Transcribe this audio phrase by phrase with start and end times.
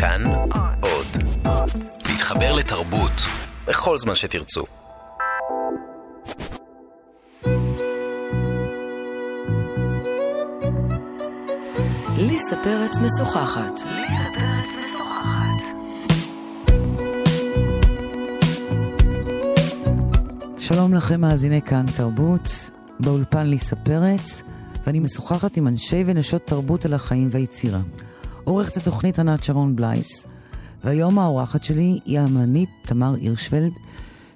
[0.00, 0.22] כאן
[0.80, 1.06] עוד.
[2.08, 3.12] להתחבר לתרבות
[3.66, 4.64] בכל זמן שתרצו.
[12.16, 13.80] ליסה פרץ משוחחת.
[20.58, 22.70] שלום לכם מאזיני כאן תרבות,
[23.00, 24.42] באולפן ליסה פרץ,
[24.86, 27.80] ואני משוחחת עם אנשי ונשות תרבות על החיים והיצירה.
[28.48, 30.24] עורכת התוכנית ענת שרון בלייס,
[30.84, 33.72] והיום האורחת שלי היא האמנית תמר הירשוולד,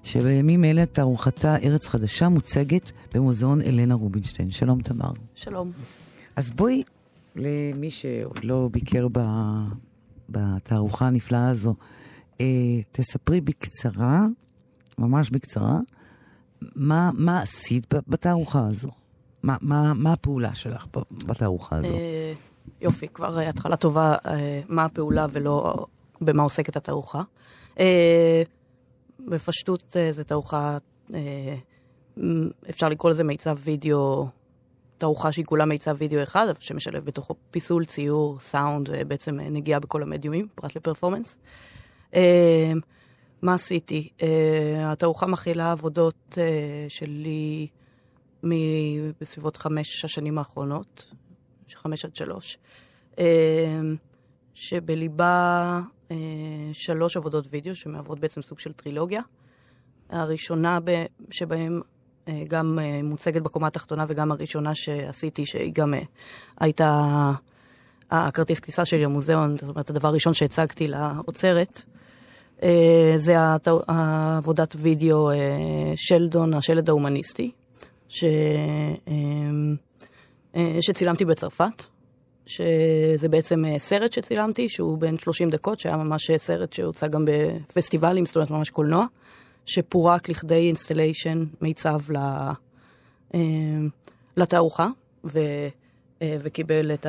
[0.03, 4.51] שבימים אלה תערוכתה ארץ חדשה מוצגת במוזיאון אלנה רובינשטיין.
[4.51, 5.11] שלום תמר.
[5.34, 5.70] שלום.
[6.37, 6.83] אז בואי,
[7.37, 9.20] למי שעוד לא ביקר ב...
[10.29, 11.75] בתערוכה הנפלאה הזו,
[12.41, 12.47] אה,
[12.92, 14.27] תספרי בקצרה,
[14.98, 15.79] ממש בקצרה,
[16.62, 18.91] מה, מה עשית בתערוכה הזו?
[19.42, 20.87] מה, מה, מה הפעולה שלך
[21.27, 21.97] בתערוכה הזו?
[22.80, 25.87] יופי, כבר אה, התחלה טובה אה, מה הפעולה ולא
[26.20, 27.23] במה עוסקת התערוכה.
[27.79, 28.42] אה,
[29.28, 30.78] בפשטות זו תערוכה,
[32.70, 34.28] אפשר לקרוא לזה מיצב וידאו,
[34.98, 40.03] תערוכה שהיא כולה מיצב וידאו אחד, שמשלב בתוכו פיסול, ציור, סאונד, ובעצם אה, נגיעה בכל
[40.03, 41.39] המדיומים, פרט לפרפורמנס.
[43.42, 44.08] מה עשיתי?
[44.84, 46.39] התערוכה מכילה עבודות
[46.89, 47.67] שלי
[49.20, 51.06] בסביבות חמש השנים האחרונות,
[51.75, 52.59] חמש עד שלוש,
[53.12, 53.19] uh,
[54.55, 56.12] שבליבה uh,
[56.73, 59.23] שלוש עבודות וידאו שמהוות בעצם סוג של טרילוגיה.
[60.11, 60.79] הראשונה
[61.31, 65.95] שבהן uh, גם מוצגת בקומה התחתונה וגם הראשונה שעשיתי, שהיא גם
[66.61, 67.33] הייתה
[68.11, 71.83] הכרטיס כניסה שלי למוזיאון, זאת אומרת, הדבר הראשון שהצגתי לאוצרת.
[73.17, 73.36] זה
[73.89, 75.31] העבודת וידאו
[75.97, 77.51] שלדון, השלד ההומניסטי,
[78.09, 78.25] ש,
[80.81, 81.83] שצילמתי בצרפת,
[82.47, 88.27] שזה בעצם אה, סרט שצילמתי, שהוא בן 30 דקות, שהיה ממש סרט שהוצג גם בפסטיבלים,
[88.27, 89.06] זאת אומרת ממש קולנוע,
[89.67, 92.00] שפורק לכדי installation, מיצב
[94.36, 94.89] לתערוכה,
[95.24, 95.39] ו,
[96.24, 97.07] וקיבל את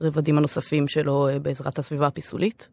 [0.00, 2.68] הרבדים הנוספים שלו בעזרת הסביבה הפיסולית.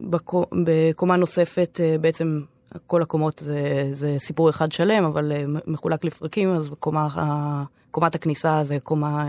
[0.00, 2.40] בקומה נוספת, בעצם
[2.86, 5.32] כל הקומות זה, זה סיפור אחד שלם, אבל
[5.66, 9.26] מחולק לפרקים, אז בקומה, קומת הכניסה זה קומה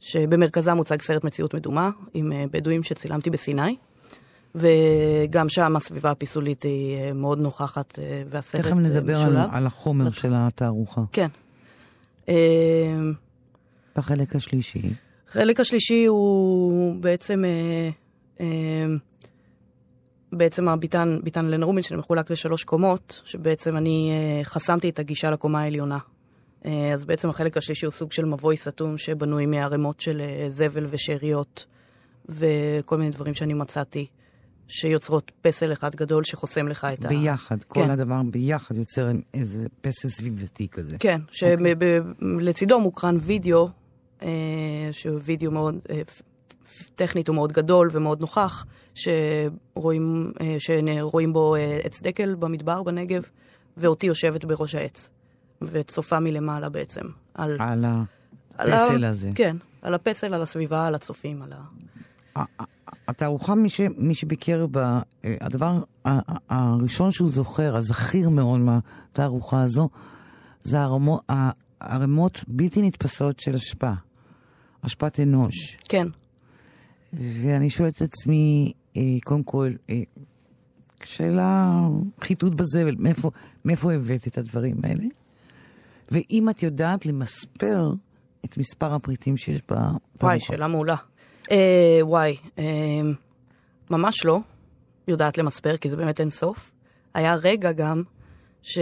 [0.00, 3.76] שבמרכזה מוצג סרט מציאות מדומה, עם בדואים שצילמתי בסיני.
[4.54, 7.98] וגם שם הסביבה הפיסולית היא מאוד נוכחת,
[8.30, 8.84] והסרט משולב.
[8.84, 10.14] תכף נדבר על, על החומר לת...
[10.14, 11.00] של התערוכה.
[11.12, 11.28] כן.
[13.96, 14.82] בחלק השלישי.
[15.28, 17.44] החלק השלישי הוא בעצם...
[20.32, 24.12] בעצם הביתן, ביתן לנה רובינשטיין מחולק לשלוש קומות, שבעצם אני
[24.42, 25.98] uh, חסמתי את הגישה לקומה העליונה.
[26.62, 30.86] Uh, אז בעצם החלק השלישי הוא סוג של מבוי סתום שבנוי מערימות של uh, זבל
[30.90, 31.66] ושאריות
[32.28, 34.06] וכל מיני דברים שאני מצאתי,
[34.68, 37.18] שיוצרות פסל אחד גדול שחוסם לך את ביחד, ה...
[37.18, 37.90] ביחד, כל כן.
[37.90, 40.96] הדבר ביחד יוצר איזה פסל סביבתי כזה.
[40.98, 42.82] כן, שלצידו okay.
[42.82, 43.68] מוקרן וידאו,
[44.92, 45.78] שהוא וידאו מאוד...
[46.94, 53.22] טכנית הוא מאוד גדול ומאוד נוכח, שרואים, שרואים בו עץ דקל במדבר בנגב,
[53.76, 55.10] ואותי יושבת בראש העץ,
[55.62, 57.04] וצופה מלמעלה בעצם.
[57.34, 57.84] על, על
[58.72, 59.30] הפסל על הזה.
[59.34, 62.44] כן, על הפסל, על הסביבה, על הצופים, על ה...
[63.08, 65.78] התערוכה, מי, ש, מי שביקר בה, הדבר
[66.48, 69.88] הראשון שהוא זוכר, הזכיר מאוד מהתערוכה הזו,
[70.62, 70.78] זה
[71.80, 73.92] הרמות בלתי נתפסות של אשפה.
[74.86, 75.76] אשפת אנוש.
[75.88, 76.08] כן.
[77.12, 80.02] ואני שואלת את עצמי, אה, קודם כל, אה,
[81.04, 81.80] שאלה,
[82.20, 83.30] חיטוט בזבל, מאיפה,
[83.64, 85.04] מאיפה הבאת את הדברים האלה?
[86.10, 87.92] ואם את יודעת למספר
[88.44, 89.90] את מספר הפריטים שיש בה...
[90.22, 90.96] וואי, שאלה מעולה.
[91.50, 92.64] אה, וואי, אה,
[93.90, 94.40] ממש לא
[95.08, 96.72] יודעת למספר, כי זה באמת אין סוף.
[97.14, 98.02] היה רגע גם,
[98.62, 98.78] ש...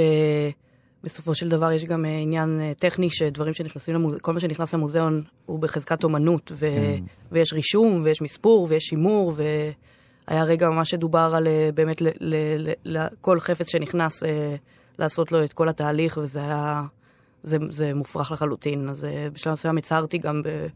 [1.05, 4.75] בסופו של דבר יש גם uh, עניין uh, טכני שדברים שנכנסים למוזיאון, כל מה שנכנס
[4.75, 7.05] למוזיאון הוא בחזקת אומנות, ו- כן.
[7.33, 12.03] ויש רישום, ויש מספור, ויש שימור, והיה רגע ממש שדובר על uh, באמת
[12.85, 14.23] לכל חפץ שנכנס,
[14.99, 16.83] לעשות לו את כל התהליך, וזה היה,
[17.43, 18.89] זה, זה מופרך לחלוטין.
[18.89, 20.67] אז בשלב מסוים הצהרתי גם ב-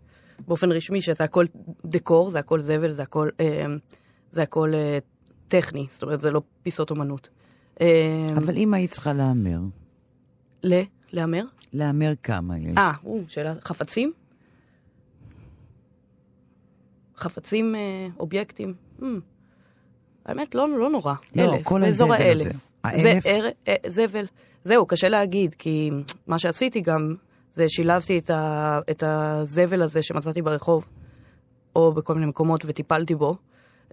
[0.48, 1.44] באופן רשמי שזה הכל
[1.84, 3.28] דקור, זה הכל זבל, זה הכל,
[4.30, 4.72] זה הכל
[5.48, 7.28] טכני, זאת אומרת, זה לא פיסות אומנות.
[8.36, 9.58] אבל אם היית צריכה להמר.
[10.64, 10.82] ל...
[11.12, 11.44] להמר?
[11.72, 12.78] להמר כמה יש.
[12.78, 12.92] אה,
[13.28, 14.12] שאלה, חפצים?
[17.16, 18.74] חפצים, אה, אובייקטים?
[19.00, 19.04] Hmm.
[20.26, 21.14] האמת, לא, לא נורא.
[21.36, 22.50] לא, אלף, כל הזבל הזה.
[22.84, 23.02] האלף?
[23.02, 24.26] זה, אר, אה, זבל.
[24.64, 25.90] זהו, קשה להגיד, כי
[26.26, 27.14] מה שעשיתי גם,
[27.54, 30.84] זה שילבתי את, ה, את הזבל הזה שמצאתי ברחוב,
[31.76, 33.36] או בכל מיני מקומות וטיפלתי בו,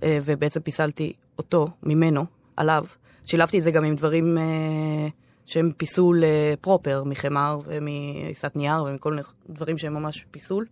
[0.03, 2.25] אה, ובעצם פיסלתי אותו ממנו,
[2.57, 2.85] עליו.
[3.25, 5.07] שילבתי את זה גם עם דברים אה,
[5.51, 10.65] שהם פיסול אה, פרופר, מחמר ומעיסת נייר ומכל מיני דברים שהם ממש פיסול.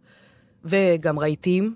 [0.65, 1.75] וגם רהיטים,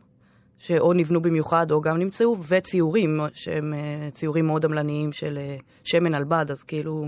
[0.57, 6.13] שאו נבנו במיוחד או גם נמצאו, וציורים, שהם אה, ציורים מאוד עמלניים של אה, שמן
[6.13, 7.05] על בד, אז כאילו...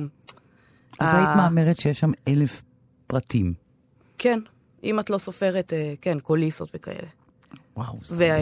[0.99, 2.61] אז ה- היית מהמרת שיש שם אלף
[3.07, 3.53] פרטים.
[4.17, 4.39] כן,
[4.83, 7.07] אם את לא סופרת, אה, כן, קוליסות וכאלה.
[7.77, 7.93] וואו.
[8.03, 8.37] זה-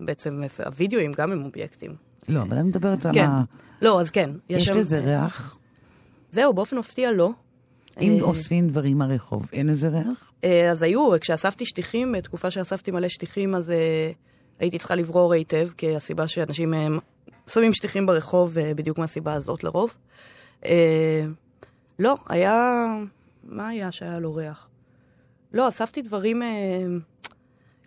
[0.00, 1.94] ובעצם הווידאוים גם הם אובייקטים.
[2.28, 3.24] לא, אבל אני מדברת על כן.
[3.28, 3.42] ה...
[3.82, 4.30] לא, אז כן.
[4.48, 5.58] יש שם- לזה ריח?
[6.36, 7.30] זהו, באופן מפתיע לא.
[8.00, 10.32] אם אה, אוספים דברים מהרחוב, אין לזה ריח?
[10.44, 14.10] אה, אז היו, כשאספתי שטיחים, בתקופה שאספתי מלא שטיחים, אז אה,
[14.58, 16.74] הייתי צריכה לברור היטב, כי הסיבה שאנשים
[17.46, 19.96] שמים שטיחים ברחוב, בדיוק מהסיבה הזאת לרוב.
[21.98, 22.86] לא, היה...
[23.44, 24.68] מה היה שהיה לו ריח?
[25.52, 26.42] לא, אספתי דברים...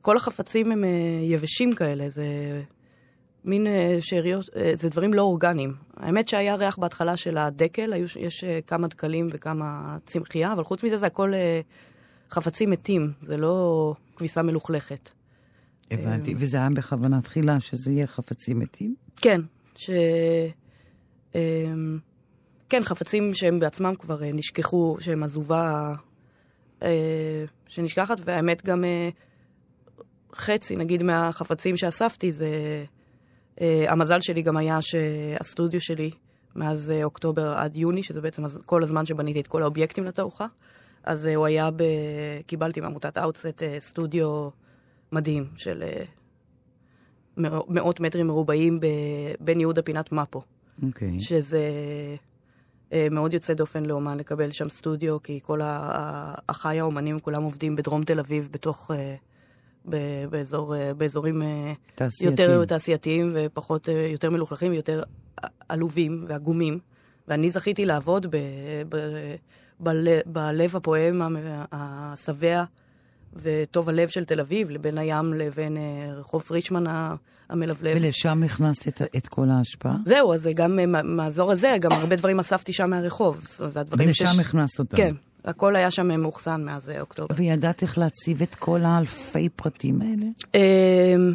[0.02, 0.84] כל החפצים הם
[1.22, 2.24] יבשים כאלה, זה
[3.46, 5.74] מין אה, שאריות, אה, זה דברים לא אורגניים.
[5.98, 10.84] האמת שהיה ריח בהתחלה של הדקל, היו, יש אה, כמה דקלים וכמה צמחייה, אבל חוץ
[10.84, 11.34] מזה זה הכל
[12.32, 15.12] חפצים מתים, זה לא כביסה מלוכלכת.
[15.92, 16.36] הבנתי.
[16.38, 18.96] וזה היה בכוונה תחילה, שזה יהיה חפצים מתים?
[19.16, 19.42] כן,
[19.76, 19.90] ש...
[22.70, 25.94] כן, חפצים שהם בעצמם כבר נשכחו, שהם עזובה
[27.68, 28.84] שנשכחת, והאמת גם
[30.36, 32.50] חצי, נגיד, מהחפצים שאספתי זה...
[33.62, 36.12] אה, המזל שלי גם היה שהסטודיו שלי,
[36.56, 40.46] מאז אה, אוקטובר עד יוני, שזה בעצם כל הזמן שבניתי את כל האובייקטים לתערוכה,
[41.04, 41.84] אז אה, הוא היה ב...
[42.48, 44.50] קיבלתי מעמותת אאוטסט סטודיו
[45.12, 45.84] מדהים של
[47.38, 48.86] מאו- מאות מטרים מרובעים ב-
[49.40, 50.42] בין יהודה פינת מפו,
[50.84, 51.20] אוקיי.
[51.20, 51.70] שזה
[52.94, 57.76] אה, מאוד יוצא דופן לאומן לקבל שם סטודיו, כי כל ה- אחיי האומנים כולם עובדים
[57.76, 58.92] בדרום תל אביב, בתוך...
[60.30, 62.50] באזור, אה, באזורים אה, תעשייתיים.
[62.50, 65.04] יותר תעשייתיים ופחות, אה, יותר מלוכלכים ויותר
[65.70, 66.80] עלובים ועגומים.
[67.28, 68.38] ואני זכיתי לעבוד ב,
[68.90, 68.98] ב,
[69.80, 71.22] בל, בלב הפועם
[71.72, 72.64] השבע
[73.34, 75.78] וטוב הלב של תל אביב, לבין הים לבין
[76.16, 76.84] רחוב פרישמן
[77.50, 77.98] המלבלב.
[78.02, 79.96] ולשם הכנסת את, את כל ההשפעה?
[80.06, 83.42] זהו, אז גם מה- מהאזור הזה, גם הרבה דברים אספתי שם מהרחוב.
[83.98, 84.98] ולשם הכנסת אותם.
[84.98, 85.16] כן,
[85.46, 87.36] הכל היה שם מאוחסן מאז אה, אוקטובר.
[87.36, 90.26] וידעת איך להציב את כל האלפי פרטים האלה?
[90.56, 91.34] אמ,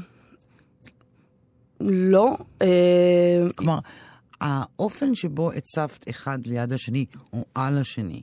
[1.81, 2.67] לא, אמ,
[3.57, 3.79] כלומר,
[4.41, 8.23] האופן שבו הצבת אחד ליד השני או על השני,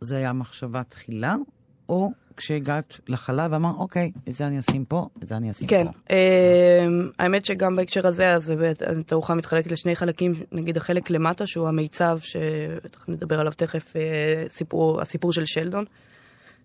[0.00, 1.36] זה היה מחשבה תחילה,
[1.90, 5.86] או כשהגעת לחלל ואמר, אוקיי, את זה אני אשים פה, את זה אני אשים כן.
[5.86, 6.14] פה.
[6.14, 8.52] אמ, האמת שגם בהקשר הזה, אז
[8.98, 14.02] התערוכה מתחלקת לשני חלקים, נגיד החלק למטה, שהוא המיצב, שבטח נדבר עליו תכף, אה,
[14.48, 15.84] סיפור, הסיפור של שלדון,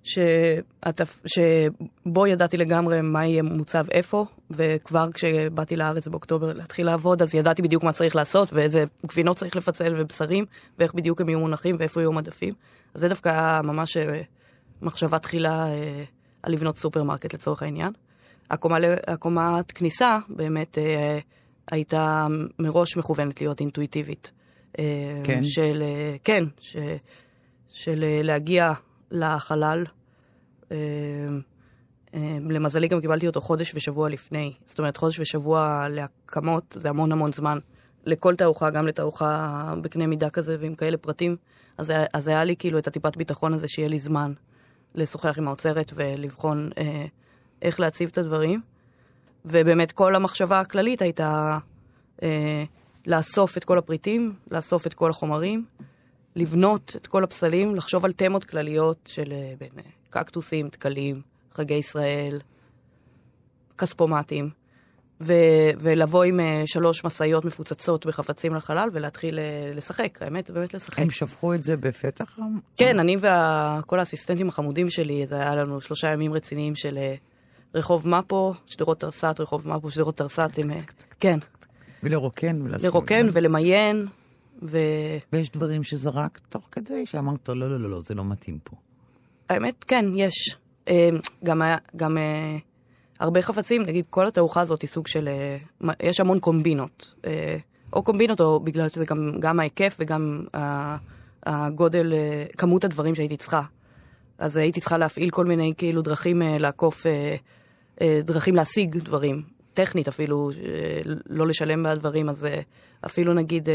[0.04, 1.19] שהתפ...
[1.25, 7.62] שבו ידעתי לגמרי מה יהיה מוצב איפה, וכבר כשבאתי לארץ באוקטובר להתחיל לעבוד, אז ידעתי
[7.62, 10.45] בדיוק מה צריך לעשות, ואיזה גבינות צריך לפצל, ובשרים,
[10.80, 12.54] ואיך בדיוק הם יהיו מונחים, ואיפה יהיו מדפים.
[12.94, 14.21] אז זה דווקא ממש אה,
[14.81, 16.04] מחשבה תחילה אה,
[16.44, 17.94] על לבנות סופרמרקט לצורך העניין.
[18.50, 18.77] הקומה,
[19.07, 21.19] הקומת כניסה באמת אה,
[21.72, 22.27] הייתה
[22.60, 24.31] מראש מכוונת להיות אינטואיטיבית.
[24.80, 25.44] אה, כן?
[25.44, 26.75] של, אה, כן, ש,
[27.69, 28.72] של אה, להגיע
[29.12, 29.86] לחלל.
[30.72, 30.78] אה,
[32.13, 34.54] אה, למזלי גם קיבלתי אותו חודש ושבוע לפני.
[34.66, 37.59] זאת אומרת, חודש ושבוע להקמות זה המון המון זמן.
[38.06, 41.35] לכל תערוכה, גם לתערוכה בקנה מידה כזה ועם כאלה פרטים.
[41.78, 44.33] אז, אז היה לי כאילו את הטיפת ביטחון הזה שיהיה לי זמן
[44.95, 47.06] לשוחח עם האוצרת ולבחון אה,
[47.61, 48.61] איך להציב את הדברים.
[49.45, 51.57] ובאמת כל המחשבה הכללית הייתה
[52.23, 52.64] אה,
[53.07, 55.66] לאסוף את כל הפריטים, לאסוף את כל החומרים,
[56.35, 61.21] לבנות את כל הפסלים, לחשוב על תמות כלליות של אה, בין אה, קקטוסים, דקלים,
[61.54, 62.40] חגי ישראל,
[63.78, 64.49] כספומטים,
[65.22, 71.00] ו- ולבוא עם אה, שלוש משאיות מפוצצות בחפצים לחלל ולהתחיל אה, לשחק, האמת, באמת לשחק.
[71.00, 72.40] הם שפכו את זה בפתח?
[72.78, 77.16] כן, אני וכל האסיסטנטים החמודים שלי, זה היה לנו שלושה ימים רציניים של אה,
[77.76, 80.72] רחוב מפו, שדרות תרס"ט, רחוב מפו, שדרות תרס"ט, עם...
[81.19, 81.40] כן,
[82.04, 82.60] ולרוקן.
[82.84, 84.07] לרוקן ולמיין,
[84.64, 84.78] ו...
[85.34, 88.76] ויש דברים שזרקת תוך כדי, שאמרת, לא, לא, לא, לא, זה לא מתאים פה.
[89.50, 90.57] האמת, כן, יש.
[91.44, 91.62] גם,
[91.95, 92.18] גם
[93.19, 95.28] הרבה חפצים, נגיד, כל התערוכה הזאת היא סוג של...
[95.28, 97.16] אה, יש המון קומבינות.
[97.26, 97.57] אה,
[97.94, 100.45] או קומבינות, או בגלל שזה גם, גם ההיקף וגם
[101.45, 103.62] הגודל, אה, כמות הדברים שהייתי צריכה.
[104.38, 107.06] אז הייתי צריכה להפעיל כל מיני כאילו דרכים לעקוף,
[108.02, 109.42] דרכים להשיג דברים.
[109.74, 110.52] טכנית אפילו,
[111.30, 112.48] לא לשלם בעד דברים, אז
[113.06, 113.69] אפילו נגיד...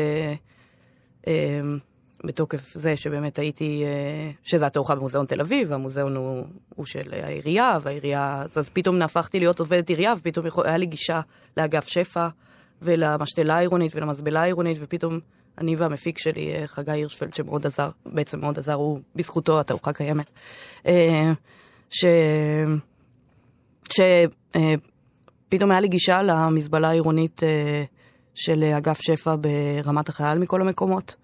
[2.25, 7.79] בתוקף זה שבאמת הייתי, אה, שזה התערוכה במוזיאון תל אביב, והמוזיאון הוא, הוא של העירייה,
[7.83, 11.21] והעירייה, אז פתאום נהפכתי להיות עובדת עירייה, ופתאום יכול, היה לי גישה
[11.57, 12.29] לאגף שפע,
[12.83, 15.21] ולמשתלה העירונית, ולמזבלה העירונית, ופתאום
[15.59, 20.27] אני והמפיק שלי, אה, חגי הירשפלד, שמאוד עזר, בעצם מאוד עזר, הוא בזכותו התערוכה קיימת.
[20.87, 21.33] אה,
[21.91, 22.05] ש...
[23.93, 27.43] שפתאום היה לי גישה למזבלה העירונית
[28.35, 31.15] של אגף שפע ברמת החייל מכל המקומות.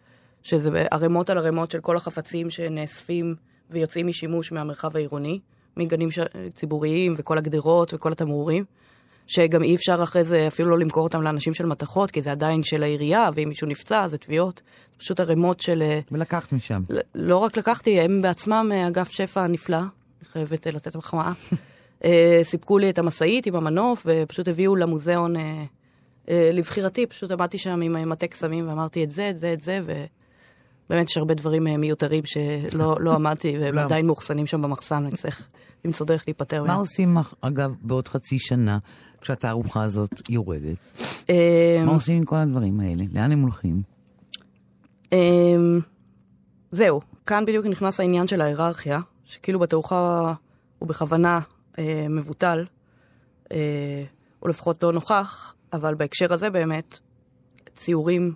[0.46, 3.34] שזה ערימות על ערימות של כל החפצים שנאספים
[3.70, 5.40] ויוצאים משימוש מהמרחב העירוני,
[5.76, 6.18] מגנים ש...
[6.54, 8.64] ציבוריים וכל הגדרות וכל התמרורים,
[9.26, 12.62] שגם אי אפשר אחרי זה אפילו לא למכור אותם לאנשים של מתכות, כי זה עדיין
[12.62, 14.62] של העירייה, ואם מישהו נפצע זה תביעות.
[14.98, 15.82] פשוט ערימות של...
[15.82, 16.82] אה, ולקחת משם.
[17.14, 21.32] לא רק לקחתי, הם בעצמם, אה, אגף שפע הנפלא, אני חייבת לתת מחמאה,
[22.04, 25.34] אה, סיפקו לי את המשאית עם המנוף, ופשוט הביאו למוזיאון
[26.28, 30.04] לבחירתי, פשוט עמדתי שם עם מטה קסמים ואמרתי את זה, את זה, את זה, ו...
[30.90, 35.16] באמת יש הרבה דברים אה, מיותרים שלא לא עמדתי, והם עדיין מאוחסנים שם במחסן, אני
[35.16, 35.48] צריך
[35.84, 36.66] למצוא דרך להיפטר מהם.
[36.66, 38.78] מה עושים, אגב, בעוד חצי שנה,
[39.20, 40.76] כשהתערוכה הזאת יורדת?
[41.28, 41.34] אמ,
[41.86, 43.04] מה עושים עם כל הדברים האלה?
[43.12, 43.82] לאן הם הולכים?
[45.12, 45.80] אמ,
[46.70, 50.34] זהו, כאן בדיוק נכנס העניין של ההיררכיה, שכאילו בתערוכה
[50.78, 51.40] הוא בכוונה
[51.78, 52.64] אה, מבוטל,
[53.52, 54.04] אה,
[54.42, 56.98] או לפחות לא נוכח, אבל בהקשר הזה באמת,
[57.74, 58.34] ציורים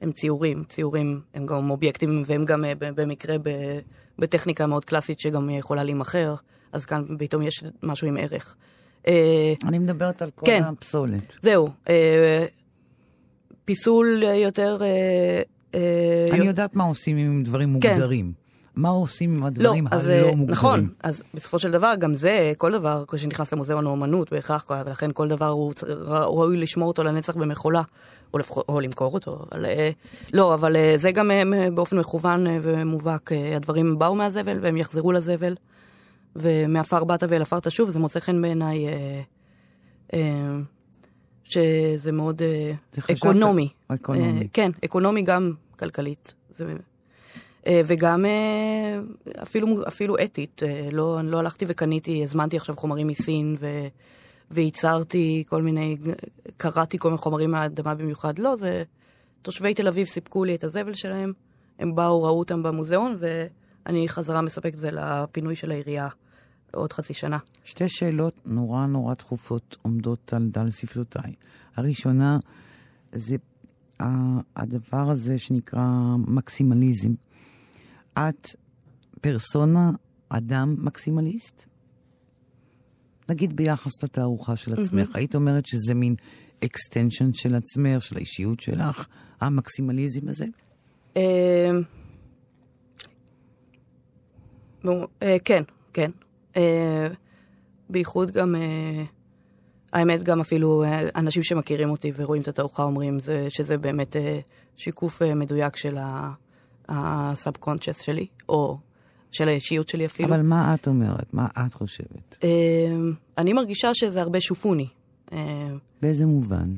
[0.00, 3.36] הם ציורים, ציורים הם גם אובייקטים, והם גם אה, במקרה
[4.18, 6.34] בטכניקה מאוד קלאסית שגם יכולה להימכר,
[6.72, 8.56] אז כאן פתאום יש משהו עם ערך.
[9.08, 11.36] אה, אני מדברת על כל כן, הפסולת.
[11.42, 11.66] זהו.
[11.88, 12.46] אה,
[13.64, 14.78] פיסול יותר...
[16.32, 17.90] אני יודעת מה עושים עם דברים כן.
[17.90, 18.32] מוגדרים.
[18.74, 20.50] מה עושים עם הדברים לא, הלא מוגדרים?
[20.50, 25.28] נכון, אז בסופו של דבר, גם זה, כל דבר, כשנכנס למוזיאון האומנות בהכרח, ולכן כל
[25.28, 25.72] דבר הוא
[26.06, 27.82] ראוי לשמור אותו לנצח במכולה.
[28.34, 29.90] או, לפחות, או למכור אותו, אבל אה,
[30.32, 35.54] לא, אבל אה, זה גם אה, באופן מכוון ומובהק, הדברים באו מהזבל והם יחזרו לזבל,
[36.36, 38.86] ומעפר באת ואל עפר תשוב, זה מוצא חן בעיניי
[41.44, 42.42] שזה מאוד
[42.92, 43.68] זה אקונומי.
[43.88, 44.48] אקונומי.
[44.52, 46.34] כן, אקונומי גם כלכלית.
[46.50, 46.74] זה,
[47.68, 48.24] וגם
[49.42, 53.66] אפילו, אפילו אתית, לא, לא הלכתי וקניתי, הזמנתי עכשיו חומרים מסין, ו...
[54.50, 55.96] וייצרתי כל מיני,
[56.56, 58.38] קראתי כל מיני חומרים מהאדמה במיוחד.
[58.38, 58.82] לא, זה
[59.42, 61.32] תושבי תל אביב סיפקו לי את הזבל שלהם,
[61.78, 66.08] הם באו, ראו אותם במוזיאון, ואני חזרה מספקת את זה לפינוי של העירייה
[66.72, 67.38] עוד חצי שנה.
[67.64, 71.34] שתי שאלות נורא נורא דחופות עומדות על דל שפתותיי.
[71.76, 72.38] הראשונה,
[73.12, 73.36] זה
[74.56, 77.12] הדבר הזה שנקרא מקסימליזם.
[78.18, 78.48] את
[79.20, 79.90] פרסונה,
[80.28, 81.66] אדם מקסימליסט?
[83.30, 85.18] נגיד ביחס לתערוכה של עצמך, אמ-המ.
[85.18, 86.14] היית אומרת שזה מין
[86.64, 89.06] extension של עצמך, של האישיות שלך,
[89.40, 90.46] המקסימליזם הזה?
[91.16, 91.70] אה,
[95.22, 96.10] אה, כן, כן.
[96.56, 97.08] אה,
[97.90, 98.54] בייחוד גם,
[99.92, 100.84] האמת, גם אפילו
[101.16, 103.18] אנשים שמכירים אותי ורואים את התערוכה אומרים
[103.48, 104.16] שזה באמת
[104.76, 105.96] שיקוף מדויק של
[106.88, 108.78] ה subconscious שלי, או
[109.30, 110.28] של האישיות שלי אפילו.
[110.28, 111.34] אבל מה את אומרת?
[111.34, 112.38] מה את חושבת?
[112.44, 114.86] אמ, אני מרגישה שזה הרבה שופוני.
[115.32, 116.74] אמ, באיזה מובן?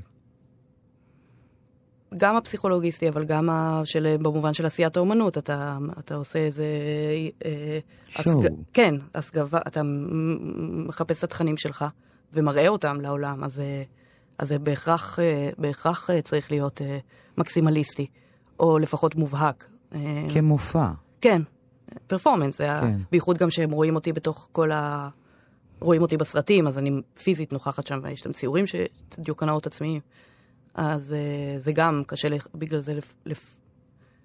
[2.17, 3.49] גם הפסיכולוגיסטי, אבל גם
[3.85, 5.39] של, במובן של עשיית האומנות.
[5.39, 6.65] אתה, אתה עושה איזה...
[7.45, 7.79] אה,
[8.09, 8.41] שואו.
[8.41, 8.49] אסג...
[8.73, 9.81] כן, הסגבה, אתה
[10.87, 11.85] מחפש את התכנים שלך
[12.33, 13.83] ומראה אותם לעולם, אז, אה,
[14.39, 16.81] אז זה בהכרח, אה, בהכרח צריך להיות
[17.39, 18.07] מקסימליסטי,
[18.61, 19.69] או לפחות מובהק.
[20.33, 20.89] כמופע.
[21.21, 21.43] כן,
[22.07, 22.99] פרפורמנס, זה כן.
[23.11, 25.09] בייחוד גם שהם רואים אותי בתוך כל ה...
[25.81, 26.91] רואים אותי בסרטים, אז אני
[27.23, 30.01] פיזית נוכחת שם, ויש שם ציורים שדיוקנאות עצמיים.
[30.75, 33.57] אז אה, זה גם קשה לי, בגלל זה לפ, לפ,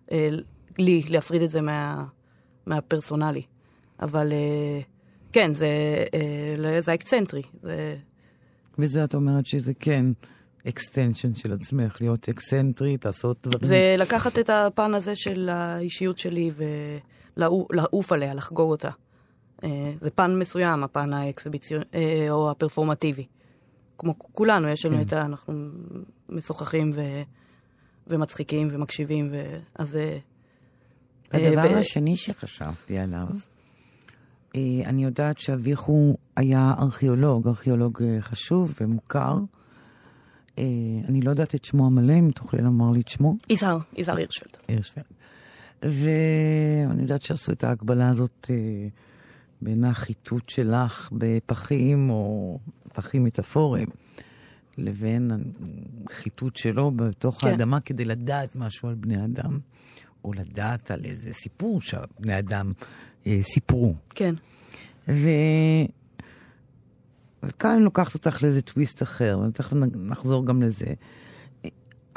[0.05, 0.11] אה,
[0.77, 2.05] לי להפריד את זה מה,
[2.65, 3.41] מהפרסונלי.
[3.99, 4.83] אבל אה,
[5.31, 5.69] כן, זה,
[6.79, 7.41] זה האקסצנטרי.
[7.63, 7.97] זה...
[8.79, 10.05] וזה את אומרת שזה כן
[10.67, 13.67] extension של עצמך, להיות אקסצנטרית, לעשות דברים.
[13.67, 16.63] זה לקחת את הפן הזה של האישיות שלי ו...
[17.71, 18.89] לעוף עליה, לחגוג אותה.
[19.63, 23.25] אה, זה פן מסוים, הפן האקסיביציון, אה, או הפרפורמטיבי.
[23.97, 25.01] כמו כולנו, יש לנו כן.
[25.01, 25.25] את ה...
[25.25, 25.53] אנחנו
[26.29, 27.01] משוחחים ו,
[28.07, 29.95] ומצחיקים ומקשיבים, ו, אז...
[29.95, 30.17] אה,
[31.31, 31.77] הדבר ו...
[31.77, 33.27] השני שחשבתי עליו,
[34.85, 39.37] אני יודעת שאביך הוא היה ארכיאולוג, ארכיאולוג חשוב ומוכר.
[41.07, 43.35] אני לא יודעת את שמו המלא, אם תוכלי לומר לי את שמו.
[43.49, 44.57] יזהר, יזהר הירשפלד.
[44.67, 45.03] הירשפלד.
[45.81, 48.87] ואני יודעת שעשו את ההקבלה הזאת אה,
[49.61, 52.59] בין החיטוט שלך בפחים, או
[52.93, 53.87] פחים מטאפוריים,
[54.77, 55.31] לבין
[56.05, 57.47] החיטוט שלו בתוך כן.
[57.47, 59.59] האדמה כדי לדעת משהו על בני אדם.
[60.27, 62.71] או לדעת על איזה סיפור שהבני אדם
[63.27, 63.95] אה, סיפרו.
[64.15, 64.35] כן.
[65.07, 65.29] ו...
[67.43, 70.93] וכאן אני לוקחת אותך לאיזה טוויסט אחר, ותכף נחזור גם לזה.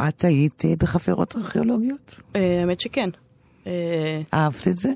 [0.08, 2.20] את היית אה, בחפירות ארכיאולוגיות?
[2.36, 3.10] אה, האמת שכן.
[3.66, 4.92] אה, אהבת את זה?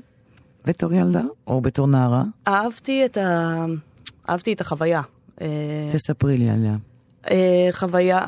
[0.65, 1.21] בתור ילדה?
[1.47, 2.23] או בתור נערה?
[2.47, 3.65] אהבתי את, ה...
[4.29, 5.01] אהבתי את החוויה.
[5.91, 6.75] תספרי לי עליה.
[7.71, 8.21] חוויה,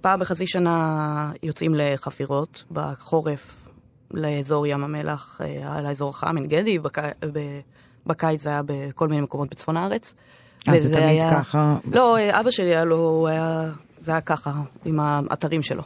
[0.00, 3.68] פעם בחצי שנה יוצאים לחפירות, בחורף
[4.10, 5.40] לאזור ים המלח,
[5.82, 6.98] לאזור החם, עין גדי, בק...
[8.06, 10.14] בקיץ זה היה בכל מיני מקומות בצפון הארץ.
[10.68, 11.30] אה, זה תמיד היה...
[11.30, 11.76] ככה?
[11.92, 13.70] לא, אבא שלי היה לו, היה...
[14.00, 14.52] זה היה ככה,
[14.84, 15.82] עם האתרים שלו.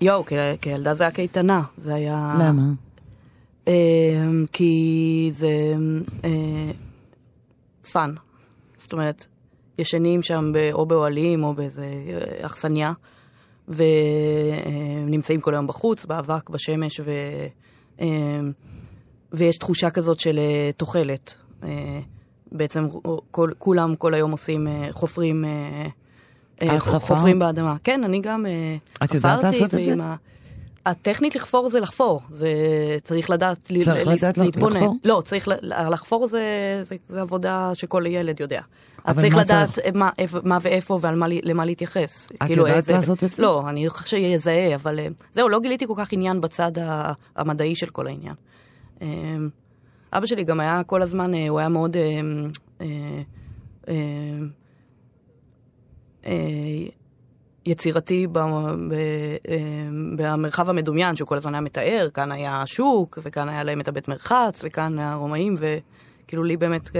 [0.00, 0.24] יואו,
[0.60, 2.36] כילדה זה היה קייטנה, זה היה...
[2.40, 2.62] למה?
[3.66, 3.72] אמ,
[4.52, 5.74] כי זה
[7.92, 8.14] fun.
[8.16, 8.22] אה,
[8.76, 9.26] זאת אומרת,
[9.78, 12.92] ישנים שם או באוהלים או באיזה אה, אכסניה,
[13.68, 17.10] ונמצאים כל היום בחוץ, באבק, בשמש, ו...
[19.32, 21.34] ויש תחושה כזאת של אה, תוחלת.
[21.62, 22.00] אה,
[22.52, 22.86] בעצם
[23.30, 25.44] כל, כולם כל היום עושים, אה, חופרים,
[26.78, 27.76] חופרים באדמה.
[27.84, 28.46] כן, אני גם
[29.04, 29.94] את יודעת לעשות את זה?
[30.86, 32.48] הטכנית לחפור זה לחפור, זה
[33.04, 34.76] צריך לדעת צריך ל- לדעת להתבונן.
[34.76, 34.96] לחפור?
[35.04, 36.42] לא, צריך לחפור זה,
[36.82, 38.60] זה, זה עבודה שכל ילד יודע.
[39.06, 39.86] אבל צריך לדעת צריך?
[39.94, 40.10] מה,
[40.44, 42.28] מה ואיפה ולמה להתייחס.
[42.34, 43.42] את כאילו יודעת איזה, לעשות את זה?
[43.42, 44.98] לא, אני חושב שיזהה, אבל
[45.32, 46.72] זהו, לא גיליתי כל כך עניין בצד
[47.36, 48.34] המדעי של כל העניין.
[50.12, 51.96] אבא שלי גם היה כל הזמן, אה, הוא היה מאוד...
[56.26, 56.88] אה, אה,
[57.66, 58.26] יצירתי
[60.16, 64.08] במרחב המדומיין, שהוא כל הזמן היה מתאר, כאן היה השוק, וכאן היה להם את הבית
[64.08, 66.90] מרחץ, וכאן הרומאים, וכאילו לי באמת,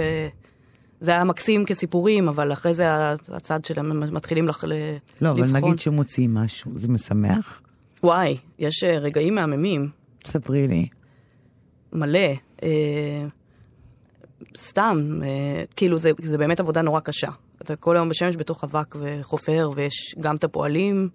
[1.01, 4.63] זה היה מקסים כסיפורים, אבל אחרי זה הצד שלהם מתחילים לח...
[4.63, 4.99] לא, לבחון.
[5.21, 7.61] לא, אבל נגיד שמוציאים משהו, זה משמח?
[8.03, 9.89] וואי, יש רגעים מהממים.
[10.25, 10.87] ספרי לי.
[11.93, 12.29] מלא.
[12.63, 13.25] אה,
[14.57, 17.29] סתם, אה, כאילו זה, זה באמת עבודה נורא קשה.
[17.61, 21.09] אתה כל היום בשמש בתוך אבק וחופר, ויש גם את הפועלים,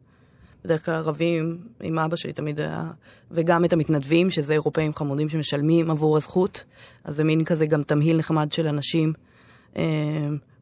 [0.65, 2.91] בדרך כלל ערבים, עם אבא שלי תמיד היה,
[3.31, 6.65] וגם את המתנדבים, שזה אירופאים חמודים שמשלמים עבור הזכות,
[7.05, 9.13] אז זה מין כזה גם תמהיל נחמד של אנשים.
[9.77, 9.83] אה,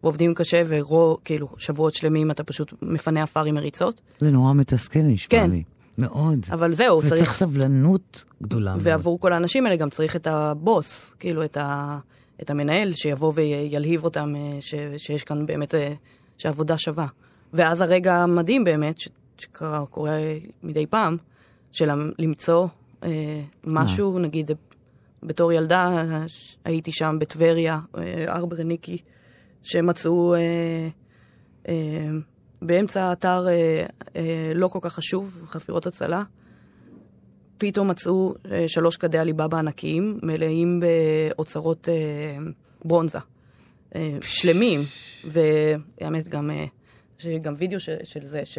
[0.02, 4.00] ועובדים קשה, ורוא, כאילו, שבועות שלמים אתה פשוט מפנה עפר עם מריצות.
[4.20, 5.50] זה נורא מתסכל, נשמע כן.
[5.50, 5.62] לי.
[5.98, 6.38] מאוד.
[6.50, 7.12] אבל זהו, צריך...
[7.12, 8.76] וצריך סבלנות גדולה.
[8.80, 9.20] ועבור מאוד.
[9.20, 11.98] כל האנשים האלה גם צריך את הבוס, כאילו את, ה...
[12.42, 14.74] את המנהל שיבוא וילהיב אותם, אה, ש...
[14.96, 15.92] שיש כאן באמת, אה,
[16.38, 17.06] שהעבודה שווה.
[17.52, 19.08] ואז הרגע המדהים באמת, ש...
[19.38, 20.18] שקורה
[20.62, 21.16] מדי פעם,
[21.72, 22.66] של למצוא
[23.02, 24.20] אה, משהו, מה?
[24.20, 24.50] נגיד,
[25.22, 26.02] בתור ילדה
[26.64, 28.98] הייתי שם בטבריה, אה, ארברניקי,
[29.62, 30.34] שמצאו...
[30.34, 30.88] אה,
[31.68, 32.08] אה,
[32.62, 36.22] באמצע אתר אה, אה, לא כל כך חשוב, חפירות הצלה,
[37.60, 42.38] פתאום מצאו אה, שלוש כדי עליבאבא ענקיים, מלאים באוצרות אה,
[42.84, 43.18] ברונזה,
[43.94, 44.80] אה, שלמים,
[45.24, 46.50] והאמת גם,
[47.20, 48.58] יש גם וידאו ש, של זה, ש,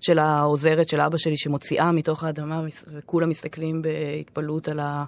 [0.00, 5.04] של העוזרת של אבא שלי שמוציאה מתוך האדמה, וכולם מסתכלים בהתפעלות על, ה,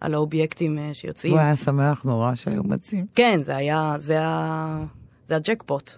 [0.00, 1.32] על האובייקטים שיוצאים.
[1.32, 3.06] הוא היה שמח נורא שהיו מציעים.
[3.14, 4.78] כן, זה היה, זה, היה,
[5.26, 5.90] זה הג'קפוט.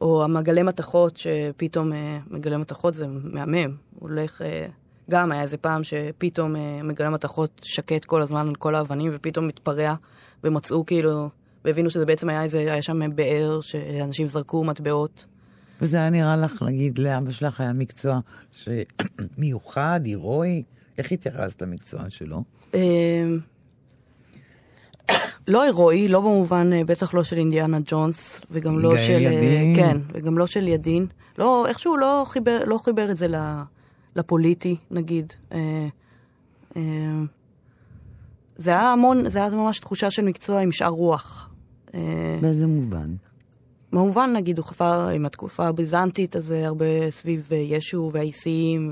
[0.00, 1.92] או המגלה מתכות, שפתאום
[2.30, 3.76] מגלה מתכות זה מהמם.
[4.00, 4.42] הולך,
[5.10, 9.48] גם היה איזה פעם שפתאום אה, מגלה מתכות שקט כל הזמן על כל האבנים, ופתאום
[9.48, 9.94] מתפרע,
[10.44, 11.28] ומצאו כאילו,
[11.64, 15.24] והבינו שזה בעצם היה איזה, היה שם באר שאנשים זרקו מטבעות.
[15.80, 18.20] וזה היה נראה לך, נגיד, לאבא שלך היה מקצוע
[19.38, 20.62] מיוחד, הירואי?
[20.98, 22.42] איך התייחסת למקצוע שלו?
[25.48, 29.12] לא הירואי, לא במובן, אה, בטח לא של אינדיאנה ג'ונס, וגם לא של...
[29.12, 29.76] אה, ידין.
[29.76, 31.06] כן, וגם לא של ידין.
[31.38, 33.28] לא, איכשהו לא חיבר, לא חיבר את זה
[34.16, 35.32] לפוליטי, נגיד.
[35.52, 35.88] אה,
[38.56, 41.50] זה היה המון, זה היה ממש תחושה של מקצוע עם שאר רוח.
[42.40, 43.14] באיזה מובן?
[43.92, 48.90] במובן, נגיד, הוא חפר עם התקופה הביזנטית, אז זה הרבה סביב ישו והאיסיים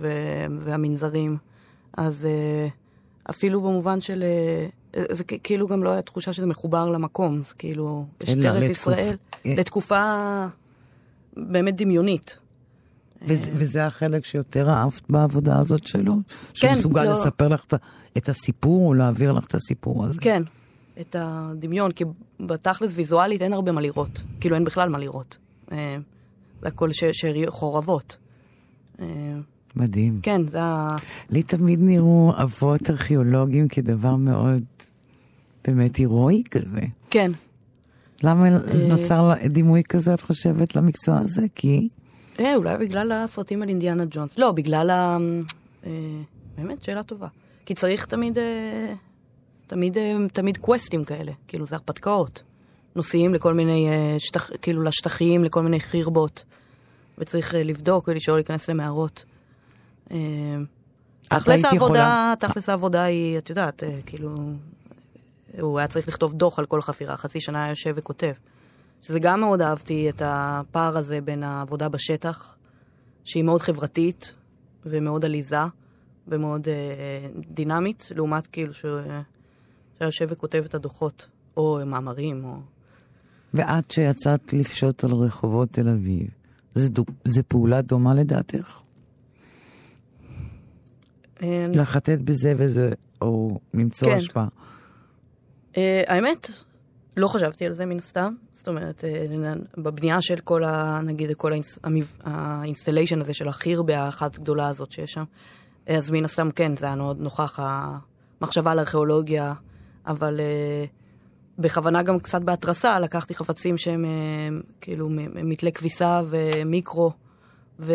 [0.60, 1.36] והמנזרים.
[1.96, 2.28] אז
[3.30, 4.24] אפילו במובן של...
[5.10, 9.16] זה כאילו גם לא היה תחושה שזה מחובר למקום, זה כאילו, יש את ארץ ישראל,
[9.46, 9.54] אה.
[9.56, 10.02] לתקופה
[11.36, 12.38] באמת דמיונית.
[13.26, 13.56] וזה, אה.
[13.58, 16.14] וזה החלק שיותר אהבת בעבודה הזאת שלו?
[16.14, 17.12] כן, שהוא מסוגל לא...
[17.12, 17.64] לספר לך
[18.16, 20.20] את הסיפור או להעביר לך את הסיפור הזה?
[20.20, 20.42] כן,
[21.00, 22.04] את הדמיון, כי
[22.40, 24.22] בתכלס ויזואלית אין הרבה מה לראות.
[24.40, 25.38] כאילו אין בכלל מה לראות.
[25.72, 25.96] אה,
[26.62, 26.90] זה הכל
[27.48, 28.16] חורבות.
[29.76, 30.18] מדהים.
[30.22, 30.96] כן, זה ה...
[31.30, 34.62] לי תמיד נראו אבות ארכיאולוגיים כדבר מאוד
[35.64, 36.80] באמת הירואי כזה.
[37.10, 37.30] כן.
[38.22, 41.46] למה אה, נוצר דימוי כזה, את חושבת, למקצוע הזה?
[41.54, 41.88] כי?
[42.40, 44.38] אה, אולי בגלל הסרטים על אינדיאנה ג'ונס.
[44.38, 45.18] לא, בגלל ה...
[45.86, 45.90] אה,
[46.56, 47.28] באמת, שאלה טובה.
[47.66, 48.94] כי צריך תמיד, אה,
[49.66, 52.42] תמיד, אה, תמיד קווסטים כאלה, כאילו זה הרפתקאות.
[52.96, 56.44] נוסעים לכל מיני, אה, שטח, כאילו לשטחים, לכל מיני חירבות,
[57.18, 59.24] וצריך אה, לבדוק ולשאול להיכנס למערות.
[60.10, 60.16] אה,
[61.22, 64.38] תכלס העבודה, תכלס העבודה היא, את יודעת, אה, כאילו,
[65.60, 68.32] הוא היה צריך לכתוב דוח על כל חפירה, חצי שנה היה יושב וכותב.
[69.04, 72.56] שזה גם מאוד אהבתי את הפער הזה בין העבודה בשטח,
[73.24, 74.34] שהיא מאוד חברתית
[74.86, 75.56] ומאוד עליזה
[76.28, 79.22] ומאוד אה, דינמית, לעומת כאילו שהיה
[80.00, 82.56] יושב וכותב את הדוחות, או מאמרים, או...
[83.54, 86.28] ואת שיצאת לפשוט על רחובות תל אביב,
[86.74, 88.80] זה, דו, זה פעולה דומה לדעתך?
[91.42, 92.90] אה, לחטט בזה וזה,
[93.20, 94.16] או למצוא כן.
[94.16, 94.48] השפעה.
[95.76, 96.48] אה, האמת,
[97.16, 98.34] לא חשבתי על זה מן הסתם.
[98.52, 101.00] זאת אומרת, אה, בבנייה של כל ה...
[101.02, 101.78] נגיד, כל ה ins-
[102.24, 105.24] ה installation הזה של החירבה האחת גדולה הזאת שיש שם,
[105.86, 109.54] אז מן הסתם כן, זה היה מאוד נוכח המחשבה על ארכיאולוגיה,
[110.06, 110.84] אבל אה,
[111.58, 114.10] בכוונה גם קצת בהתרסה לקחתי חפצים שהם אה,
[114.80, 117.12] כאילו מתלי כביסה ומיקרו.
[117.80, 117.94] ו...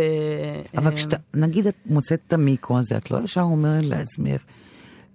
[0.78, 4.42] אבל כשאתה, נגיד את מוצאת את המיקרו הזה, את לא ישר אומרת לעצמך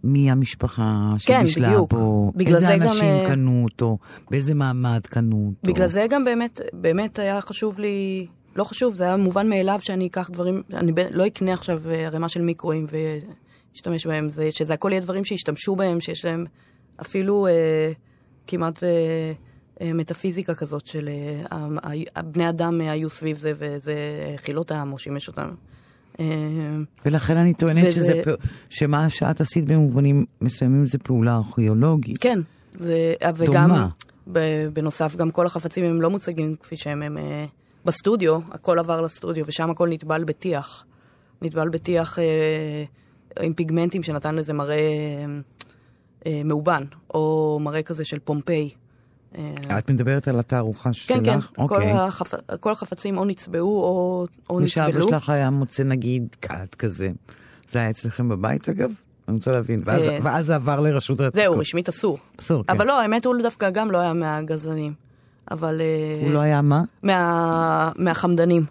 [0.04, 1.90] מי המשפחה כן, שבישלה בדיוק.
[1.90, 3.98] פה, בגלל איזה זה גם, אנשים אה, קנו אותו,
[4.30, 5.72] באיזה מעמד קנו אותו.
[5.72, 10.06] בגלל זה גם באמת, באמת היה חשוב לי, לא חשוב, זה היה מובן מאליו שאני
[10.06, 12.86] אקח דברים, אני ב- לא אקנה עכשיו אה, ערימה של מיקרואים
[13.72, 16.44] ואשתמש בהם, זה, שזה הכל יהיה דברים שישתמשו בהם, שיש להם
[17.00, 17.92] אפילו אה,
[18.46, 18.88] כמעט אה,
[19.80, 23.94] אה, מטאפיזיקה כזאת של אה, ה- ה- בני אדם אה, היו סביב זה, וזה
[24.36, 25.48] חילות העם או שימש אותם.
[26.20, 26.24] אה,
[27.07, 28.22] ולכן אני טוענת וזה- שזה,
[28.70, 32.18] שמה שאת עשית במובנים מסוימים זה פעולה ארכיאולוגית.
[32.18, 32.38] כן,
[32.79, 33.88] זה, וגם, דומה.
[34.72, 37.44] בנוסף, גם כל החפצים הם לא מוצגים כפי שהם הם, אה,
[37.85, 40.85] בסטודיו, הכל עבר לסטודיו, ושם הכל נטבל בטיח.
[41.42, 42.24] נטבל בטיח אה,
[43.44, 45.24] עם פיגמנטים שנתן לזה מראה אה,
[46.27, 46.83] אה, מאובן,
[47.14, 48.70] או מראה כזה של פומפיי.
[49.38, 51.16] אה, את מדברת על התערוכה שלך?
[51.16, 51.92] כן, כן, כל, אוקיי.
[51.92, 52.34] החפ...
[52.60, 55.08] כל החפצים או נצבעו או, או ושאבא נטבלו.
[55.08, 57.10] שלך היה מוצא נגיד כת כזה.
[57.68, 58.90] זה היה אצלכם בבית אגב?
[59.28, 59.80] אני רוצה להבין.
[59.84, 61.42] ואז, אה, ואז זה עבר לרשות העתיקות.
[61.42, 62.18] זהו, רשמית אסור.
[62.40, 62.72] אסור, כן.
[62.72, 64.92] אבל לא, האמת הוא דווקא גם לא היה מהגזלנים.
[65.50, 65.80] אבל...
[65.80, 66.82] אה, הוא לא היה מה?
[67.02, 68.64] מה, מהחמדנים.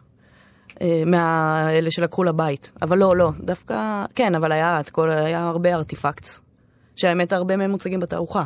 [1.05, 2.71] מהאלה שלקחו לבית.
[2.81, 6.41] אבל לא, לא, דווקא, כן, אבל היה, כל, היה הרבה ארטיפקטס.
[6.95, 8.43] שהאמת הרבה מהם מוצגים בתערוכה.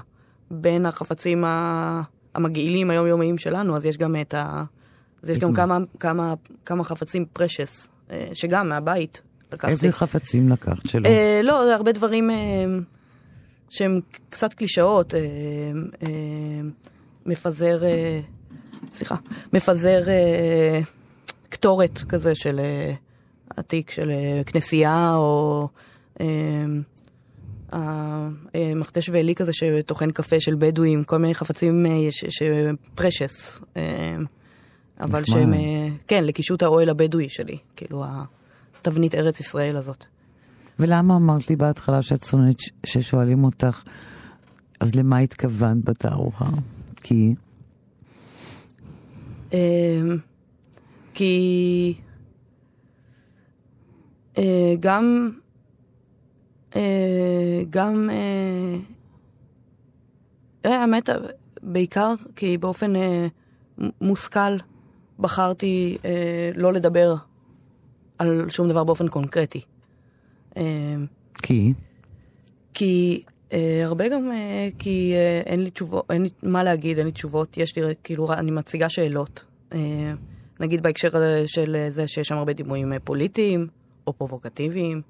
[0.52, 1.44] בין החפצים
[2.36, 4.64] המגעילים היומיומיים שלנו, אז יש גם את ה...
[5.24, 6.34] אז יש גם כמה, כמה,
[6.66, 7.90] כמה חפצים פרשס,
[8.34, 9.72] שגם מהבית לקחתי.
[9.72, 11.06] איזה חפצים לקחת שלו?
[11.06, 12.36] אה, לא, זה הרבה דברים אה,
[13.70, 15.14] שהם קצת קלישאות.
[15.16, 15.20] אה,
[16.08, 16.62] אה,
[17.26, 18.20] מפזר, אה,
[18.92, 19.16] סליחה,
[19.54, 20.80] מפזר אה,
[21.50, 22.94] קטורת כזה של אה,
[23.58, 25.68] עתיק של אה, כנסייה, או
[26.22, 26.26] אה,
[27.74, 32.44] אה, אה, מכתש ועלי כזה שטוחן קפה של בדואים, כל מיני חפצים אה, ש- ש-
[32.96, 33.62] פרשס.
[33.78, 34.16] אה,
[35.00, 35.26] אבל.
[35.26, 38.06] שהם, אה, כן, לקישוט האוהל הבדואי שלי, כאילו
[38.82, 40.06] התבנית ארץ ישראל הזאת.
[40.80, 43.84] ולמה אמרת לי בהתחלה שאת שונאת ששואלים אותך,
[44.80, 46.46] אז למה התכוונת בתערוכה?
[46.96, 47.36] כי...
[49.54, 50.18] אמ,
[51.14, 51.94] כי
[54.80, 55.32] גם,
[57.70, 58.78] גם, אה,
[60.66, 61.10] אה, האמת,
[61.62, 63.28] בעיקר כי באופן אה,
[64.02, 64.58] מושכל
[65.20, 67.16] בחרתי אה, לא לדבר
[68.18, 69.62] על שום דבר באופן קונקרטי.
[70.58, 70.96] אה,
[71.42, 71.74] כי?
[72.74, 77.08] כי אה, הרבה גם אה, כי אה, אין לי תשובות, אין לי מה להגיד, אין
[77.08, 79.44] לי תשובות, יש לי כאילו, אני מציגה שאלות.
[79.74, 80.14] אה,
[80.60, 81.10] נגיד בהקשר
[81.46, 83.68] של אה, זה שיש שם הרבה דימויים אה, פוליטיים,
[84.08, 85.02] או פרובוקטיביים,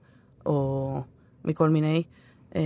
[0.45, 1.01] או
[1.47, 2.03] מכל מיני,
[2.55, 2.62] אה,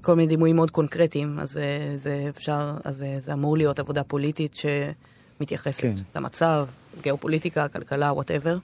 [0.00, 1.62] כל מיני דימויים מאוד קונקרטיים, אז אה,
[1.96, 5.94] זה אפשר, אז אה, זה אמור להיות עבודה פוליטית שמתייחסת כן.
[6.16, 6.66] למצב,
[7.02, 8.58] גיאופוליטיקה, כלכלה, whatever.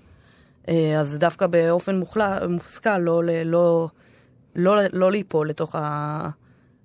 [0.98, 3.88] אז דווקא באופן מוחלט, מושכל, לא, ל- לא,
[4.56, 5.74] לא, לא ליפול לתוך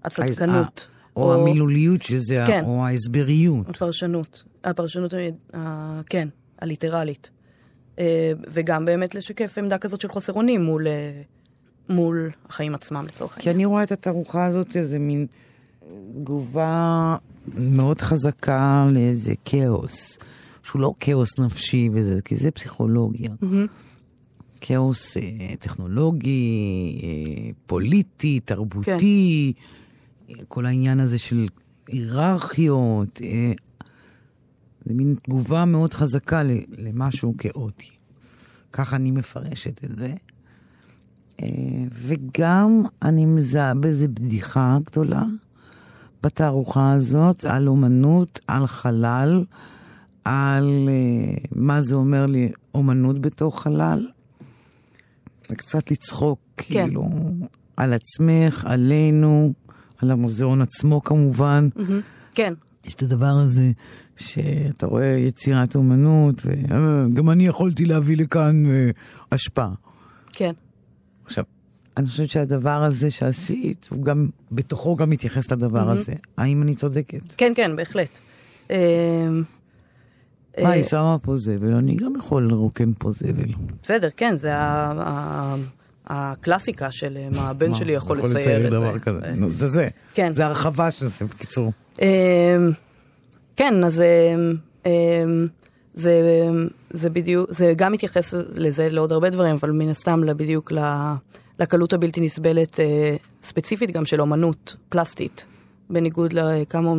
[0.04, 0.88] הצדקנות.
[0.89, 2.63] ה- או המילוליות שזה, ה- כן.
[2.65, 3.69] או ההסבריות.
[3.69, 5.13] הפרשנות, הפרשנות,
[5.54, 6.28] ה- כן,
[6.62, 7.30] הליטרלית.
[8.52, 10.88] וגם באמת לשקף עמדה כזאת של חוסר אונים מול,
[11.89, 13.56] מול החיים עצמם לצורך כי העניין.
[13.56, 15.28] אני רואה את התערוכה הזאת איזה מין
[16.13, 17.15] תגובה
[17.48, 20.19] מאוד חזקה לאיזה כאוס,
[20.63, 23.32] שהוא לא כאוס נפשי וזה, כי זה פסיכולוגיה.
[24.62, 29.54] כאוס אה, טכנולוגי, אה, פוליטי, תרבותי,
[30.30, 31.48] אה, כל העניין הזה של
[31.88, 33.22] היררכיות.
[33.24, 33.52] אה,
[34.86, 36.41] זה מין תגובה מאוד חזקה
[36.78, 37.89] למשהו כאוטי.
[38.72, 40.13] ככה אני מפרשת את זה.
[41.41, 41.48] אה,
[41.93, 45.24] וגם אני מזהה בזה בדיחה גדולה
[46.24, 49.43] בתערוכה הזאת על אומנות, על חלל,
[50.26, 54.08] על uh, מה זה אומר לי אומנות בתוך חלל.
[55.52, 56.86] וקצת לצחוק, כן.
[56.86, 57.10] כאילו,
[57.78, 59.54] על עצמך, עלינו,
[59.98, 61.67] על המוזיאון עצמו כמובן.
[61.76, 61.82] Mm-hmm.
[62.36, 62.54] כן.
[62.86, 63.72] יש את הדבר הזה
[64.17, 68.63] שאתה רואה יצירת אומנות, וגם אני יכולתי להביא לכאן
[69.32, 69.74] השפעה.
[70.34, 70.54] כן.
[71.97, 75.99] אני חושבת שהדבר הזה שעשית, הוא גם, בתוכו גם מתייחס לדבר mm-hmm.
[75.99, 76.13] הזה.
[76.38, 77.21] האם אני צודקת?
[77.38, 78.19] כן, כן, בהחלט.
[78.69, 78.75] אמ,
[80.62, 83.53] מה, היא שמה פה זבל, אני גם יכול לרוקן פה זבל.
[83.84, 84.51] בסדר, כן, זה
[86.08, 88.77] הקלאסיקה של מה הבן שלי יכול לצייר את זה.
[88.77, 89.19] דבר כזה.
[89.36, 89.89] נו, זה זה.
[90.13, 90.34] כן.
[90.34, 91.71] זה הרחבה של זה, בקיצור.
[92.01, 92.08] אמ,
[93.56, 94.03] כן, אז
[94.86, 95.47] אמ,
[96.91, 100.71] זה בדיוק, זה גם מתייחס לזה לעוד הרבה דברים, אבל מן הסתם בדיוק
[101.60, 105.46] לקלות הבלתי נסבלת, אה, ספציפית גם של אומנות פלסטית,
[105.89, 106.94] בניגוד לכמה,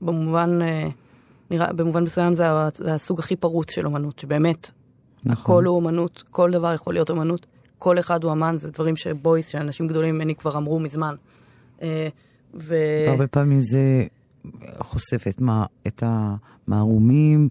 [0.00, 0.62] במובן...
[0.62, 0.88] אה,
[1.50, 4.70] נראה, במובן מסוים זה, זה הסוג הכי פרוץ של אומנות, שבאמת,
[5.24, 5.42] נכון.
[5.42, 7.46] הכל הוא אומנות, כל דבר יכול להיות אומנות,
[7.78, 11.14] כל אחד הוא אמן, זה דברים שבויס, שאנשים גדולים ממני כבר אמרו מזמן.
[11.82, 12.08] אה,
[12.54, 12.74] ו...
[13.08, 14.04] הרבה פעמים זה
[14.78, 17.48] חושף את, מה, את המערומים,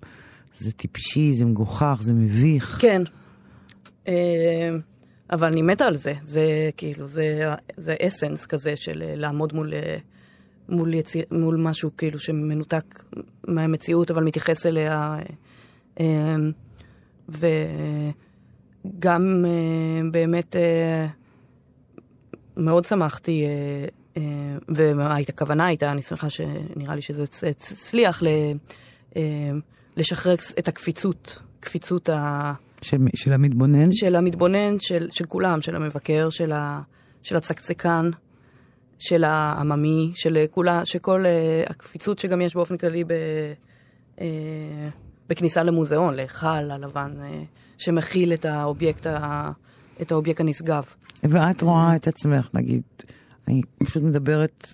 [0.57, 2.77] זה טיפשי, זה מגוחך, זה מביך.
[2.81, 3.01] כן.
[4.07, 4.69] אה,
[5.31, 9.73] אבל אני מתה על זה, זה כאילו, זה, זה אסנס כזה של לעמוד מול...
[10.69, 13.03] מול, יציר, מול משהו כאילו שמנותק
[13.47, 15.17] מהמציאות, אבל מתייחס אליה.
[15.99, 16.35] אה,
[17.29, 21.07] וגם אה, באמת אה,
[22.57, 23.45] מאוד שמחתי,
[24.69, 28.23] והכוונה הייתה, אני שמחה שנראה לי שזה הצליח,
[29.97, 32.53] לשחרר את הקפיצות, קפיצות ה...
[32.81, 33.91] של, של המתבונן?
[33.91, 36.81] של המתבונן, של, של כולם, של המבקר, של, ה,
[37.23, 38.09] של הצקצקן.
[38.99, 43.11] של העממי, של כולה, שכל uh, הקפיצות שגם יש באופן כללי ב,
[44.15, 44.21] uh,
[45.29, 47.23] בכניסה למוזיאון, להיכל הלבן, uh,
[47.77, 49.51] שמכיל את האובייקט, ה,
[50.01, 50.83] את האובייקט הנשגב.
[51.23, 52.81] ואת רואה את עצמך, נגיד,
[53.47, 54.67] אני פשוט מדברת,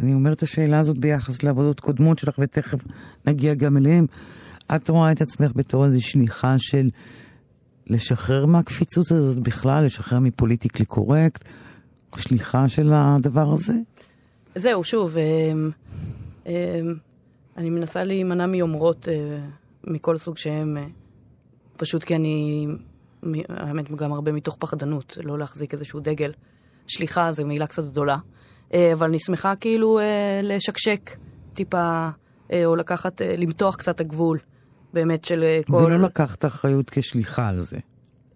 [0.00, 2.78] אני אומרת את השאלה הזאת ביחס לעבודות קודמות שלך, ותכף
[3.26, 4.06] נגיע גם אליהן.
[4.76, 6.90] את רואה את עצמך בתור איזו שליחה של
[7.86, 11.44] לשחרר מהקפיצות הזאת בכלל, לשחרר מ politically correct,
[12.16, 13.72] שליחה של הדבר הזה?
[14.54, 15.70] זהו, שוב, אמ,
[16.46, 16.52] אמ,
[17.56, 19.38] אני מנסה להימנע מיומרות אה,
[19.84, 20.76] מכל סוג שהם,
[21.76, 22.66] פשוט כי אני,
[23.48, 26.32] האמת, גם הרבה מתוך פחדנות, לא להחזיק איזשהו דגל.
[26.86, 28.16] שליחה זו מילה קצת גדולה,
[28.74, 30.00] אבל אני שמחה כאילו
[30.42, 31.10] לשקשק
[31.54, 32.08] טיפה,
[32.64, 34.38] או לקחת, למתוח קצת הגבול,
[34.94, 35.76] באמת של כל...
[35.76, 37.76] ולא לקחת אחריות כשליחה על זה.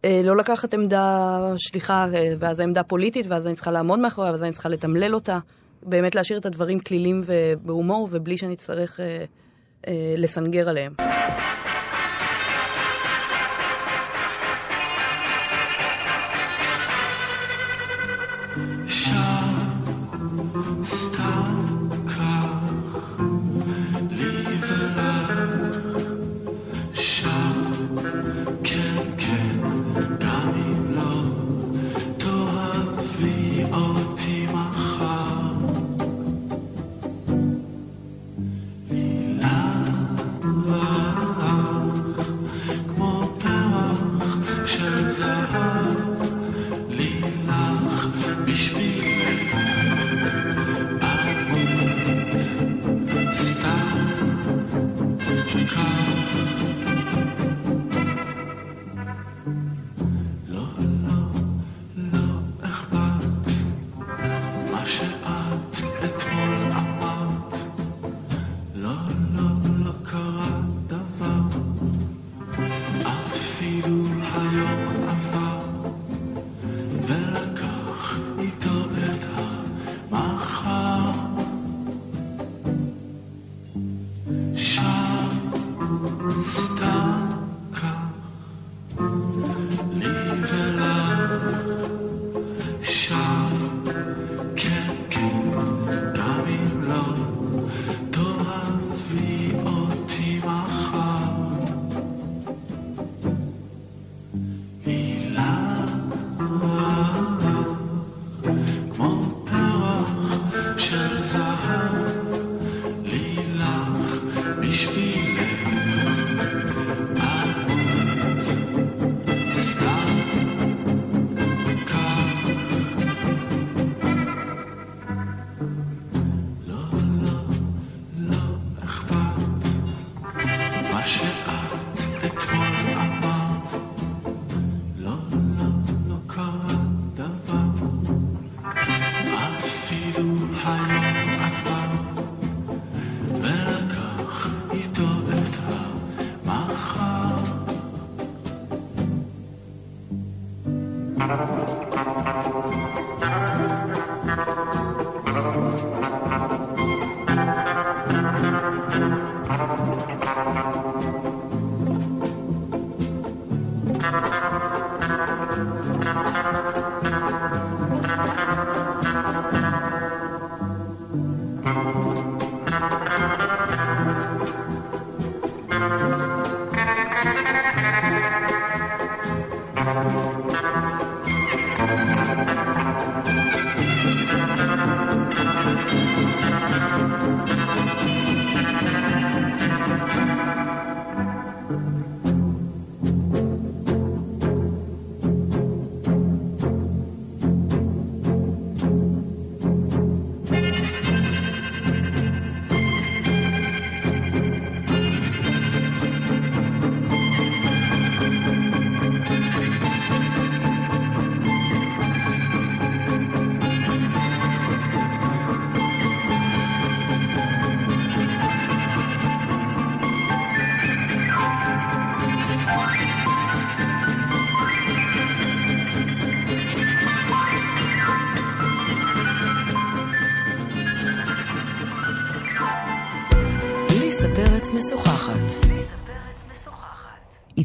[0.04, 4.42] אה, לא לקחת עמדה שליחה, אה, ואז העמדה פוליטית, ואז אני צריכה לעמוד מאחוריה, ואז
[4.42, 5.38] אני צריכה לתמלל אותה.
[5.82, 9.24] באמת להשאיר את הדברים כלילים ובהומור, ובלי שאני אצטרך אה,
[9.88, 11.07] אה, לסנגר עליהם.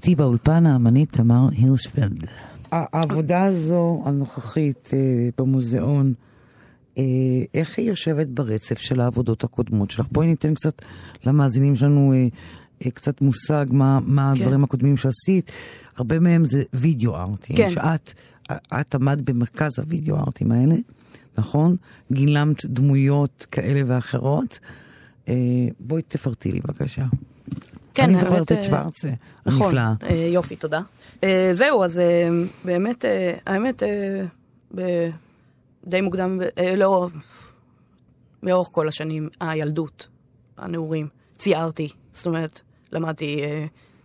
[0.03, 2.25] איתי באולפן האמנית תמר הירשפלד.
[2.71, 6.13] העבודה הזו הנוכחית אה, במוזיאון,
[6.97, 7.03] אה,
[7.53, 10.07] איך היא יושבת ברצף של העבודות הקודמות שלך?
[10.11, 10.81] בואי ניתן קצת
[11.25, 14.41] למאזינים שלנו אה, קצת מושג מה, מה כן.
[14.41, 15.51] הדברים הקודמים שעשית.
[15.97, 17.55] הרבה מהם זה וידאו ארטים.
[17.55, 17.69] כן.
[17.69, 18.13] שאת
[18.51, 20.75] את עמדת במרכז הוידאו ארטים האלה,
[21.37, 21.75] נכון?
[22.11, 24.59] גילמת דמויות כאלה ואחרות.
[25.79, 27.05] בואי תפרטי לי בבקשה.
[27.93, 28.84] כן, אני זוכרת את אה,
[29.45, 29.93] נכון, הנפלאה.
[30.03, 30.82] אה, יופי, תודה.
[31.23, 32.01] אה, זהו, אז
[32.65, 33.06] באמת,
[33.45, 33.84] האמת,
[35.88, 36.41] די מוקדם,
[36.77, 37.08] לא,
[38.43, 40.08] לאורך כל השנים, הילדות,
[40.58, 43.41] הנעורים, ציירתי, זאת אומרת, למדתי,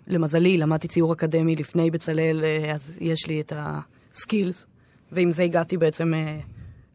[0.07, 4.67] למזלי, למדתי ציור אקדמי לפני בצלאל, אז יש לי את הסקילס,
[5.13, 6.13] ועם זה הגעתי בעצם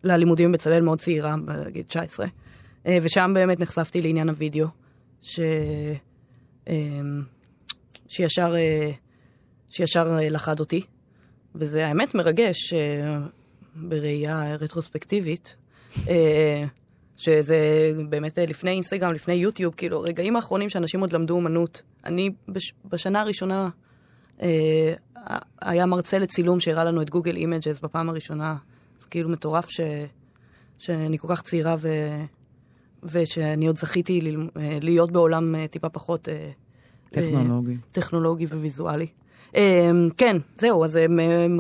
[0.03, 2.25] ללימודים בבצלאל מאוד צעירה, בגיל 19,
[2.88, 4.67] אה, ושם באמת נחשפתי לעניין הוידאו,
[5.21, 5.39] ש...
[6.67, 7.23] אמ,
[8.08, 8.91] שישר, אה,
[9.69, 10.82] שישר אה, לחד אותי,
[11.56, 13.17] וזה האמת מרגש אה,
[13.76, 15.56] בראייה רטרוספקטיבית,
[17.17, 21.82] שזה באמת לפני אינסטגרם, לפני יוטיוב, כאילו, רגעים האחרונים שאנשים עוד למדו אומנות.
[22.06, 23.69] אני בש, בשנה הראשונה,
[25.62, 28.56] היה מרצה לצילום שהראה לנו את Google Images בפעם הראשונה.
[28.99, 29.82] זה כאילו מטורף ש,
[30.78, 31.88] שאני כל כך צעירה ו...
[33.11, 34.47] ושאני עוד זכיתי ל...
[34.81, 36.29] להיות בעולם אה, טיפה פחות...
[36.29, 36.49] אה,
[37.11, 37.71] טכנולוגי.
[37.71, 39.07] אה, טכנולוגי וויזואלי.
[39.55, 40.99] אה, כן, זהו, אז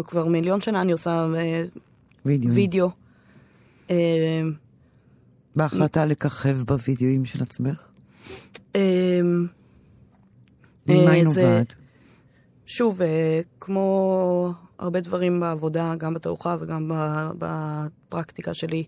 [0.05, 1.27] כבר מיליון שנה אני עושה
[2.25, 2.51] וידאו.
[2.51, 2.89] וידאו.
[3.89, 4.41] אה,
[5.55, 7.87] בהחלטה לככב בווידאוים של עצמך?
[8.75, 9.21] אה,
[10.87, 11.75] ממה היא נובעת?
[12.65, 13.01] שוב,
[13.59, 18.83] כמו הרבה דברים בעבודה, גם בתערוכה וגם ב- בפרקטיקה שלי,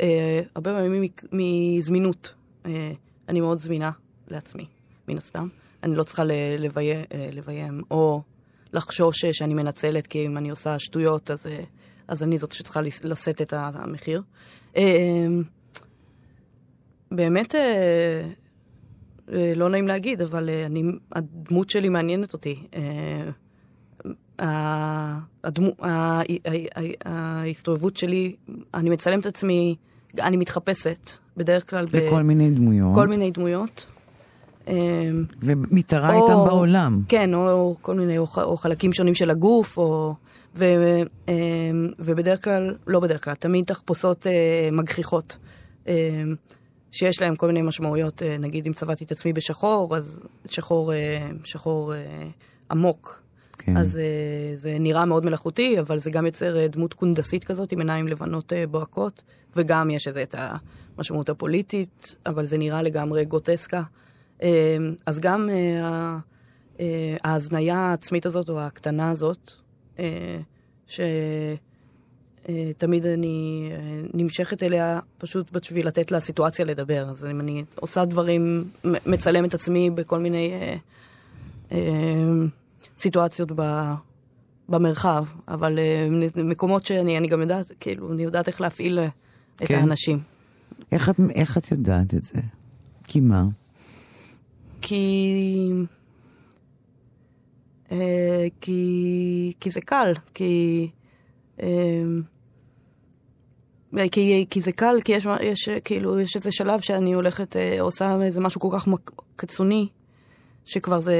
[0.00, 2.34] אה, הרבה פעמים מזמינות.
[2.66, 2.92] אה,
[3.28, 3.90] אני מאוד זמינה
[4.28, 4.66] לעצמי,
[5.08, 5.48] מן הסתם.
[5.82, 6.56] אני לא צריכה ל-
[7.32, 8.22] לביים, אה, או
[8.72, 11.64] לחשוש שאני מנצלת, כי אם אני עושה שטויות, אז, אה,
[12.08, 14.22] אז אני זאת שצריכה לשאת את המחיר.
[14.76, 15.26] אה,
[17.10, 18.30] באמת, אה,
[19.32, 22.66] אה, לא נעים להגיד, אבל אה, אני, הדמות שלי מעניינת אותי.
[24.38, 25.84] הדמו-
[27.04, 28.34] ההסתובבות שלי,
[28.74, 29.76] אני מצלמת את עצמי,
[30.20, 32.92] אני מתחפשת, בדרך כלל בכל מיני דמויות.
[32.92, 33.86] בכל מיני דמויות.
[34.68, 34.74] אה,
[35.42, 37.02] ומתערה או- איתם בעולם.
[37.08, 40.14] כן, או, או כל מיני, או, או חלקים שונים של הגוף, או...
[40.56, 40.64] ו,
[41.28, 41.34] אה,
[41.98, 44.32] ובדרך כלל, לא בדרך כלל, תמיד תחפושות אה,
[44.72, 45.36] מגחיכות,
[45.88, 46.22] אה,
[46.90, 48.22] שיש להם כל מיני משמעויות.
[48.22, 51.92] אה, נגיד, אם צבעתי את עצמי בשחור, אז שחור, אה, שחור
[52.70, 53.22] עמוק.
[53.64, 53.76] כן.
[53.76, 54.02] אז אה,
[54.56, 58.52] זה נראה מאוד מלאכותי, אבל זה גם יוצר אה, דמות קונדסית כזאת, עם עיניים לבנות
[58.52, 59.22] אה, בוהקות,
[59.56, 60.34] וגם יש את
[60.98, 63.82] המשמעות הפוליטית, אבל זה נראה לגמרי גרוטסקה.
[64.42, 65.48] אה, אז גם
[67.24, 69.52] ההזניה העצמית הזאת, או הקטנה הזאת,
[72.46, 73.70] שתמיד אני
[74.14, 77.08] נמשכת אליה פשוט בשביל לתת לסיטואציה לדבר.
[77.08, 78.64] אז אם אני עושה דברים,
[79.06, 80.52] מצלם את עצמי בכל מיני
[82.98, 83.92] סיטואציות ב...
[84.68, 86.08] במרחב, אבל אה,
[86.44, 89.08] מקומות שאני אני גם יודעת, כאילו, אני יודעת איך להפעיל אה,
[89.56, 89.78] את כן.
[89.78, 90.18] האנשים.
[90.92, 92.40] איך את, איך את יודעת את זה?
[93.06, 93.44] כי מה?
[94.80, 95.68] כי...
[97.92, 99.52] אה, כי...
[99.60, 100.88] כי זה קל, כי...
[101.62, 102.02] אה,
[104.12, 108.22] כי, כי זה קל, כי יש, יש, כאילו, יש איזה שלב שאני הולכת, אה, עושה
[108.22, 109.88] איזה משהו כל כך מק- קיצוני,
[110.64, 111.16] שכבר זה,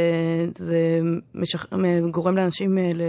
[0.59, 1.01] זה
[1.35, 1.67] משח...
[2.11, 3.03] גורם לאנשים אה, ל...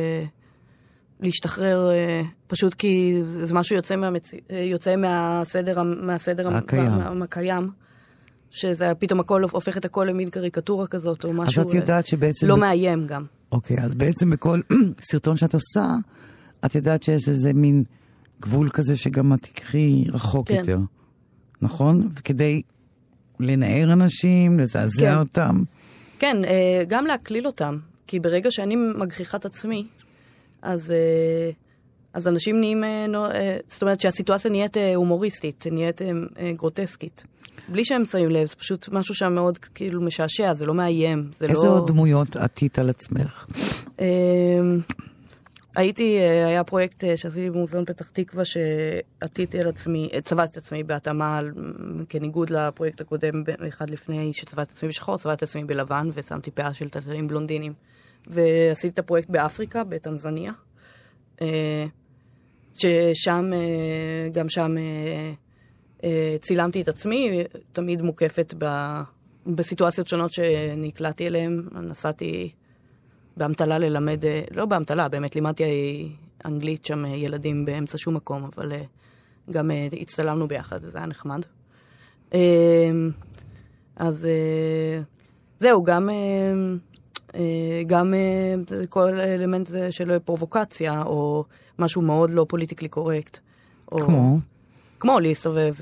[1.20, 4.34] להשתחרר, אה, פשוט כי זה משהו יוצא, מהמצ...
[4.34, 6.92] אה, יוצא מהסדר, מהסדר הקיים.
[6.92, 7.70] מה- מהקיים.
[8.52, 12.48] שזה פתאום הכל הופך את הכל למין קריקטורה כזאת, או אז משהו את יודעת שבעצם...
[12.48, 13.24] לא ב- מאיים גם.
[13.52, 14.62] אוקיי, אז בעצם בכל
[15.12, 15.96] סרטון שאת עושה,
[16.66, 17.84] את יודעת שיש איזה מין
[18.42, 20.56] גבול כזה שגם את תקחי רחוק כן.
[20.56, 20.80] יותר,
[21.62, 22.10] נכון?
[22.16, 22.62] וכדי
[23.40, 25.18] לנער אנשים, לזעזע כן.
[25.18, 25.64] אותם.
[26.20, 29.86] כן, אה, גם להקליל אותם, כי ברגע שאני מגחיכה את עצמי,
[30.61, 31.51] אז, אה,
[32.13, 36.01] אז אנשים נהיים, אה, זאת אומרת שהסיטואציה נהיית הומוריסטית, נהיית
[36.55, 37.24] גרוטסקית.
[37.68, 41.45] בלי שהם שמים לב, זה פשוט משהו שם מאוד כאילו משעשע, זה לא מאיים, זה
[41.45, 41.74] איזה לא...
[41.74, 43.45] עוד דמויות עטית על עצמך?
[45.76, 50.57] הייתי, אה, היה פרויקט אה, שעשיתי במוזיאון פתח תקווה, שעטיתי על עצמי, אה, צבעתי את
[50.57, 51.39] עצמי בהתאמה,
[52.09, 56.73] כניגוד לפרויקט הקודם, אחד לפני שצבעתי את עצמי בשחור, צבעתי את עצמי בלבן, ושמתי פאה
[56.73, 57.73] של טלטלים בלונדינים.
[58.28, 60.51] ועשיתי את הפרויקט באפריקה, בטנזניה,
[62.73, 63.51] ששם,
[64.32, 64.76] גם שם
[66.41, 68.65] צילמתי את עצמי, תמיד מוקפת ב...
[69.47, 72.51] בסיטואציות שונות שנקלעתי אליהן, נסעתי
[73.38, 76.10] באמתלה ללמד, אה, לא באמתלה, באמת לימדתי
[76.46, 78.72] אנגלית שם ילדים באמצע שום מקום, אבל
[79.52, 79.72] גם
[80.02, 81.42] הצטלמנו ביחד, וזה היה נחמד.
[83.96, 84.28] אז
[85.60, 86.10] זהו, גם,
[87.88, 88.14] גם
[88.90, 91.46] כל אלמנט של פרובוקציה, או
[91.80, 93.40] משהו מאוד לא פוליטיקלי קורקט.
[93.88, 94.38] כמו?
[95.00, 95.74] כמו להסתובב,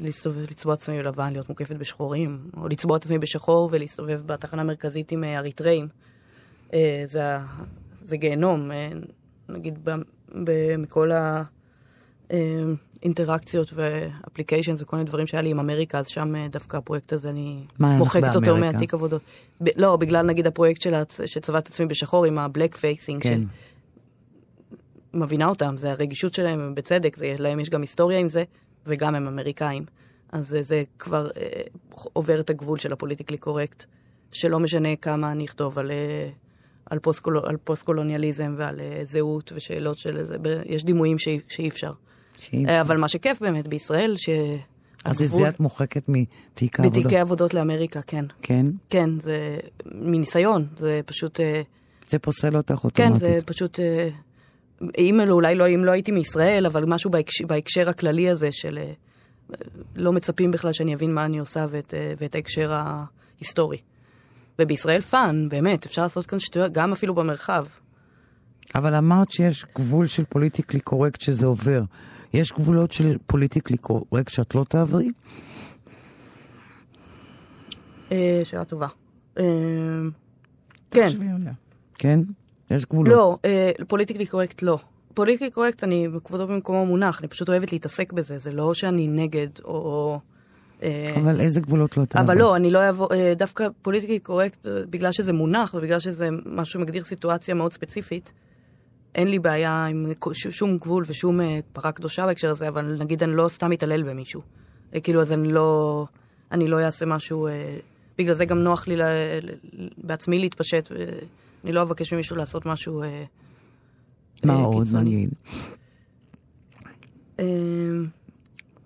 [0.00, 5.12] להסתובב, לצבוע עצמי בלבן, להיות מוקפת בשחורים, או לצבוע את עצמי בשחור ולהסתובב בתחנה המרכזית
[5.12, 5.88] עם אה, אריתראים.
[6.74, 7.22] אה, זה,
[8.04, 8.90] זה גיהנום, אה,
[9.48, 9.88] נגיד,
[10.78, 11.10] מכל
[12.30, 17.30] האינטראקציות ו applications וכל מיני דברים שהיה לי עם אמריקה, אז שם דווקא הפרויקט הזה,
[17.30, 19.22] אני מוחקת אותו מהתיק עבודות.
[19.60, 20.94] ב, לא, בגלל נגיד הפרויקט של
[21.26, 23.22] שצבעת עצמי בשחור עם ה black facing.
[23.22, 23.40] כן.
[25.14, 28.44] מבינה אותם, זה הרגישות שלהם, בצדק, זה, להם יש גם היסטוריה עם זה,
[28.86, 29.84] וגם הם אמריקאים.
[30.32, 31.62] אז זה, זה כבר אה,
[32.12, 33.84] עובר את הגבול של ה politically correct,
[34.32, 36.28] שלא משנה כמה אני אכתוב על, אה,
[36.90, 40.36] על, פוסט-קול, על פוסט-קולוניאליזם ועל אה, זהות ושאלות של זה,
[40.66, 41.92] יש דימויים שאי, שאי אפשר.
[42.36, 42.74] שאי אפשר.
[42.74, 44.28] אה, אבל מה שכיף באמת בישראל, ש...
[45.04, 47.02] אז את זה את מוחקת מתיק העבודות?
[47.02, 48.24] בתיקי עבודות לאמריקה, כן.
[48.42, 48.66] כן?
[48.90, 49.56] כן, זה
[49.94, 51.40] מניסיון, זה פשוט...
[51.40, 51.62] אה,
[52.06, 52.96] זה פוסל אותך אוטומטית.
[52.96, 53.80] כן, זה פשוט...
[54.98, 58.78] אם אולי לא, אם לא הייתי מישראל, אבל משהו בהקשר, בהקשר הכללי הזה של
[59.96, 63.78] לא מצפים בכלל שאני אבין מה אני עושה ואת, ואת ההקשר ההיסטורי.
[64.58, 67.66] ובישראל fun, באמת, אפשר לעשות כאן שטויות, גם אפילו במרחב.
[68.74, 71.82] אבל אמרת שיש גבול של politically correct שזה עובר.
[72.32, 75.10] יש גבולות של politically correct שאת לא תעברי?
[78.12, 78.86] אה, שאלה טובה.
[80.90, 81.08] כן.
[81.94, 82.20] כן?
[82.70, 83.12] יש גבולות.
[83.12, 84.78] לא, אה, politically correct לא.
[85.14, 89.48] politically correct, אני כבודו במקומו מונח, אני פשוט אוהבת להתעסק בזה, זה לא שאני נגד
[89.64, 90.18] או...
[90.82, 92.32] אה, אבל איזה גבולות לא תעבור?
[92.32, 96.72] אבל לא, אני לא אעבור, אה, דווקא politically correct, בגלל שזה מונח ובגלל שזה משהו
[96.72, 98.32] שמגדיר סיטואציה מאוד ספציפית,
[99.14, 101.40] אין לי בעיה עם שום גבול ושום
[101.72, 104.40] פרה קדושה בהקשר הזה, אבל נגיד אני לא סתם אתעלל במישהו.
[105.02, 106.06] כאילו, אז אני לא,
[106.52, 107.48] אני לא אעשה משהו,
[108.18, 108.96] בגלל זה גם נוח לי
[109.98, 110.92] בעצמי להתפשט.
[111.64, 113.24] אני לא אבקש ממישהו לעשות משהו אה,
[114.44, 115.30] מה אה, עוד נגיד?
[117.40, 117.44] אה,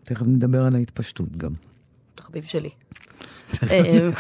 [0.03, 1.53] תכף נדבר על ההתפשטות גם.
[2.33, 2.70] תחביב שלי.
[3.70, 4.11] אה,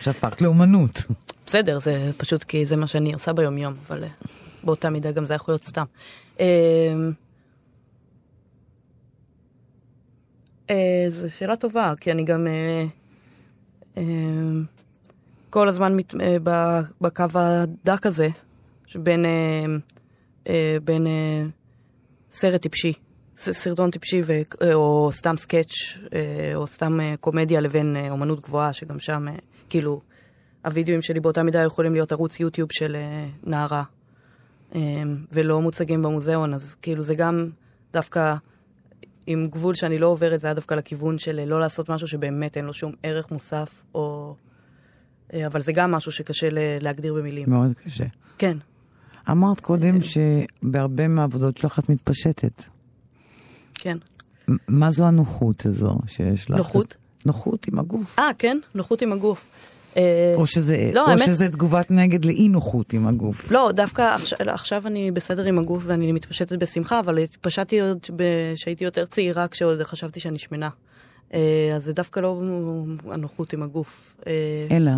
[0.00, 1.02] שהפכת לאומנות.
[1.46, 4.08] בסדר, זה פשוט כי זה מה שאני עושה ביום-יום, אבל אה,
[4.64, 5.84] באותה מידה גם זה יכול להיות סתם.
[11.10, 12.46] זו שאלה טובה, כי אני גם...
[15.50, 16.36] כל הזמן מת, אה,
[17.00, 18.28] בקו הדק הזה,
[18.86, 19.64] שבין אה,
[20.48, 21.46] אה, בין, אה,
[22.32, 22.92] סרט טיפשי,
[23.38, 24.32] סרטון טיפשי ו,
[24.62, 29.26] אה, או סתם סקאץ' אה, או סתם אה, קומדיה לבין אומנות גבוהה, שגם שם,
[29.68, 30.00] כאילו,
[30.64, 32.96] הווידאוים שלי באותה מידה יכולים להיות ערוץ יוטיוב של
[33.44, 33.82] נערה,
[35.32, 37.50] ולא מוצגים במוזיאון, אז כאילו זה גם
[37.92, 38.34] דווקא...
[39.30, 42.64] עם גבול שאני לא עוברת, זה היה דווקא לכיוון של לא לעשות משהו שבאמת אין
[42.64, 44.34] לו שום ערך מוסף, או
[45.46, 46.48] אבל זה גם משהו שקשה
[46.80, 47.50] להגדיר במילים.
[47.50, 48.04] מאוד קשה.
[48.38, 48.56] כן.
[49.30, 52.77] אמרת קודם שבהרבה מהעבודות שלך את מתפשטת.
[53.78, 53.98] כן.
[54.68, 56.56] מה זו הנוחות הזו שיש לך?
[56.56, 56.96] נוחות?
[57.26, 58.18] נוחות עם הגוף.
[58.18, 59.44] אה, כן, נוחות עם הגוף.
[59.96, 61.24] אה, או שזה, לא, או האמת...
[61.26, 63.50] שזה תגובת נגד לאי נוחות עם הגוף.
[63.50, 67.98] לא, דווקא עכשיו, עכשיו אני בסדר עם הגוף ואני מתפשטת בשמחה, אבל התפשטתי עוד
[68.54, 70.68] כשהייתי יותר צעירה, כשעוד חשבתי שאני שמנה.
[71.34, 72.42] אה, אז זה דווקא לא
[73.10, 74.16] הנוחות עם הגוף.
[74.26, 74.92] אה, אלא?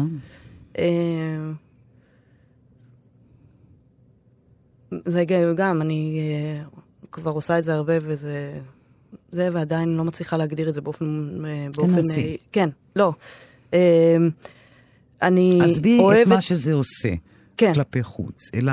[5.04, 5.24] זה
[5.56, 6.20] גם, אני
[7.12, 8.58] כבר עושה את זה הרבה, וזה...
[9.32, 11.38] זה, ועדיין לא מצליחה להגדיר את זה באופן...
[11.76, 12.36] באופן תנסי.
[12.52, 13.12] כן, לא.
[15.22, 16.22] אני עזבי אוהבת...
[16.22, 17.14] את מה שזה עושה
[17.56, 17.74] כן.
[17.74, 18.72] כלפי חוץ, אלא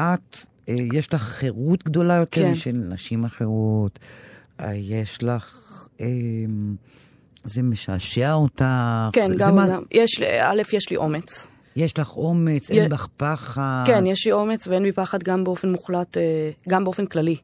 [0.00, 0.36] את,
[0.68, 2.52] יש לך חירות גדולה יותר כן.
[2.52, 3.98] משל נשים אחרות,
[4.72, 5.58] יש לך
[6.00, 6.76] אמ,
[7.44, 8.64] זה משעשע אותך?
[9.12, 9.82] כן, זה, גם, זה גם.
[9.90, 11.46] יש, א', יש לי אומץ.
[11.76, 12.80] יש לך אומץ, י...
[12.80, 13.84] אין בך פחד.
[13.86, 17.36] כן, יש לי אומץ ואין בי פחד גם באופן מוחלט, אה, גם באופן כללי.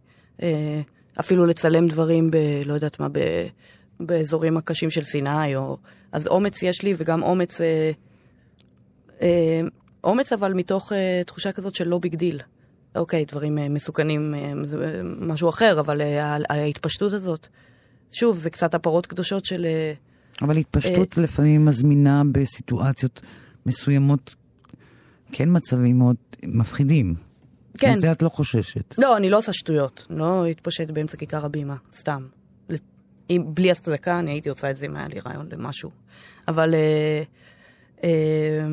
[0.42, 0.80] אה,
[1.20, 2.36] אפילו לצלם דברים ב...
[2.64, 3.18] לא יודעת מה, ב...
[4.00, 5.76] באזורים הקשים של סיני, או...
[6.12, 7.60] אז אומץ יש לי, וגם אומץ...
[7.60, 7.90] אה,
[10.04, 10.92] אומץ אבל מתוך
[11.26, 12.40] תחושה כזאת של לא big deal.
[12.96, 14.34] אוקיי, דברים מסוכנים,
[15.20, 16.00] משהו אחר, אבל
[16.48, 17.48] ההתפשטות הזאת...
[18.12, 19.64] שוב, זה קצת הפרות קדושות של...
[19.64, 19.92] אה,
[20.42, 23.20] אבל התפשטות אה, לפעמים מזמינה בסיטואציות
[23.68, 24.34] מסוימות,
[25.32, 27.14] כן מצבים מאוד מפחידים.
[27.78, 27.92] כן.
[27.92, 28.94] מזה את לא חוששת.
[28.98, 30.06] לא, אני לא עושה שטויות.
[30.10, 32.26] לא אתפשט באמצע כיכר הבימה, סתם.
[33.30, 35.90] אם בלי הצדקה, אני הייתי עושה את זה אם היה לי רעיון למשהו.
[36.48, 36.74] אבל...
[36.74, 37.22] אה,
[38.04, 38.68] אה,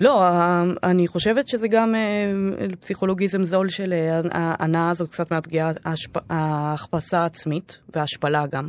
[0.00, 5.70] לא, אה, אני חושבת שזה גם אה, פסיכולוגיזם זול של אה, ההנאה הזאת קצת מהפגיעה,
[5.84, 8.68] ההשפ- ההכפסה העצמית וההשפלה גם.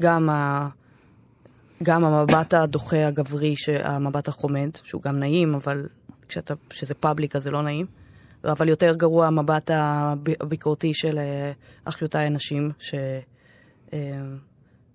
[0.00, 0.28] גם,
[1.82, 3.54] גם המבט הדוחה הגברי,
[3.84, 5.86] המבט החומד, שהוא גם נעים, אבל
[6.28, 7.86] כשאתה, כשזה פאבליק אז זה לא נעים.
[8.44, 11.52] אבל יותר גרוע המבט הב- הביקורתי של אה,
[11.84, 12.94] אחיותיי הנשים, ש...
[13.92, 13.98] אה,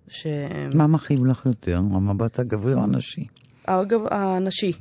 [0.08, 0.26] ש...
[0.74, 3.26] מה מכאיב לך יותר, המבט הגברי או הנשי?
[3.66, 4.72] אגב, הנשי.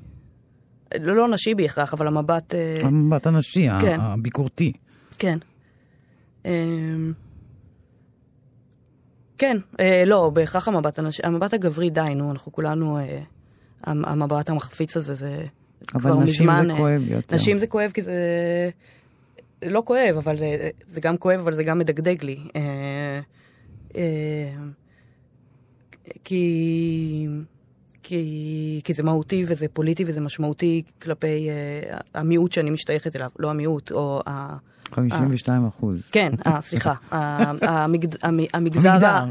[1.00, 2.56] לא, לא נשי בהכרח, אבל המבט...
[2.56, 3.98] אה, המבט הנשי, כן.
[4.02, 4.74] הביקורתי.
[5.20, 5.38] כן.
[9.38, 13.20] כן, אה, לא, בהכרח המבט הנשי, המבט הגברי די, נו, אנחנו כולנו, אה,
[13.84, 15.46] המ- המבט המחפיץ הזה, זה
[15.88, 16.26] כבר אבל מזמן...
[16.26, 17.36] נשים זה אה, כואב יותר.
[17.36, 18.14] נשים זה כואב כי זה...
[19.66, 22.38] לא כואב, אבל אה, זה גם כואב, אבל זה גם מדגדג לי.
[22.56, 23.20] אה,
[23.96, 24.54] אה,
[26.24, 27.28] כי...
[28.08, 33.50] כי, כי זה מהותי וזה פוליטי וזה משמעותי כלפי uh, המיעוט שאני משתייכת אליו, לא
[33.50, 34.58] המיעוט, או ה...
[34.92, 36.10] 52 אחוז.
[36.12, 36.94] כן, אה, סליחה,
[38.54, 39.24] המגזר,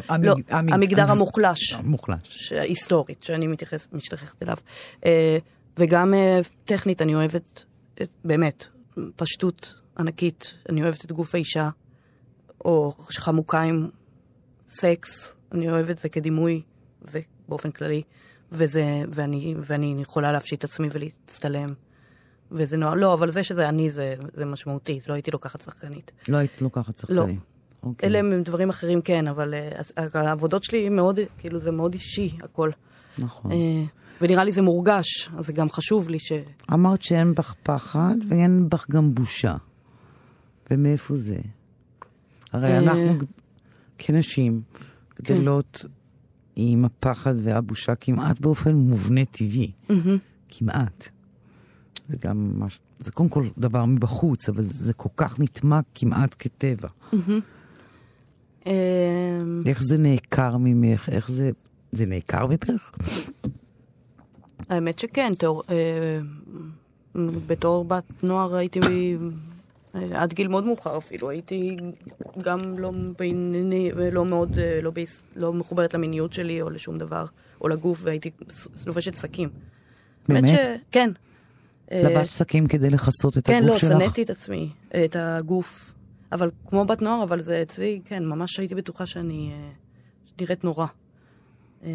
[0.51, 2.19] המגדר, לא, המוחלש, מוחלש.
[2.25, 3.47] ש- היסטורית, שאני
[3.93, 4.57] משתייכת אליו.
[5.07, 5.39] אה,
[5.79, 7.65] וגם אה, טכנית, אני אוהבת,
[8.25, 8.67] באמת,
[9.17, 11.71] פשטות ענקית, אני אוהבת את גוף האישה,
[12.65, 13.89] או חמוקה עם
[14.69, 16.63] סקס, אני אוהבת את זה כדימוי,
[17.03, 18.03] ובאופן כללי,
[18.53, 21.75] וזה, ואני, ואני יכולה להפשיט את עצמי ולהצטלם.
[22.53, 26.13] וזה נורא, לא, אבל זה שזה אני זה, זה משמעותי, לא הייתי לוקחת שחקנית.
[26.29, 27.39] לא היית לוקחת שחקנים.
[27.83, 28.09] אוקיי.
[28.09, 32.37] אלה הם דברים אחרים כן, אבל אה, אז, העבודות שלי מאוד, כאילו זה מאוד אישי,
[32.43, 32.71] הכל.
[33.19, 33.53] נכון.
[33.53, 33.85] אה,
[34.21, 36.33] ונראה לי זה מורגש, אז זה גם חשוב לי ש...
[36.73, 39.57] אמרת שאין בך פחד ואין בך גם בושה.
[40.71, 41.39] ומאיפה זה?
[42.53, 43.19] הרי אה, אנחנו
[43.99, 44.63] כנשים
[45.23, 45.85] גדלות
[46.57, 49.73] עם הפחד והבושה כמעט באופן מובנה טבעי.
[50.49, 51.09] כמעט.
[52.09, 56.89] זה גם ממש, זה קודם כל דבר מבחוץ, אבל זה כל כך נטמע כמעט כטבע.
[58.67, 58.73] אה,
[59.67, 61.09] איך זה נעקר ממך?
[61.09, 61.51] איך זה...
[61.93, 62.91] זה נעקר ממך?
[64.69, 66.21] האמת שכן, תאור, אה,
[67.47, 68.81] בתור בת נוער הייתי,
[69.95, 71.77] אה, עד גיל מאוד מאוחר אפילו, הייתי
[72.43, 77.25] גם לא, בענייני, לא מאוד, אה, לא, ביס, לא מחוברת למיניות שלי או לשום דבר,
[77.61, 78.31] או לגוף, והייתי
[78.87, 79.49] לובשת שקים.
[80.29, 80.49] באמת?
[80.49, 80.53] ש...
[80.91, 81.11] כן.
[81.93, 84.01] אה, לבשת שקים כדי לכסות את כן, הגוף לא, שלך?
[84.01, 84.71] שנאתי את עצמי,
[85.05, 85.95] את הגוף.
[86.33, 89.71] אבל כמו בת נוער, אבל זה אצלי, כן, ממש הייתי בטוחה שאני אה,
[90.41, 90.87] נראית נורא.
[91.85, 91.91] אה,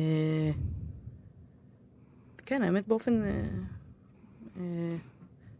[2.45, 3.23] כן, האמת באופן...
[3.23, 3.43] אה,
[4.57, 4.95] אה,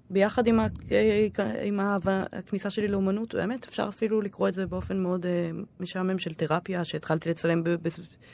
[0.10, 1.28] ביחד עם, ה, אה,
[1.64, 1.98] עם ה,
[2.34, 5.50] הכניסה שלי לאומנות, באמת אפשר אפילו לקרוא את זה באופן מאוד אה,
[5.80, 7.64] משעמם של תרפיה, שהתחלתי לצלם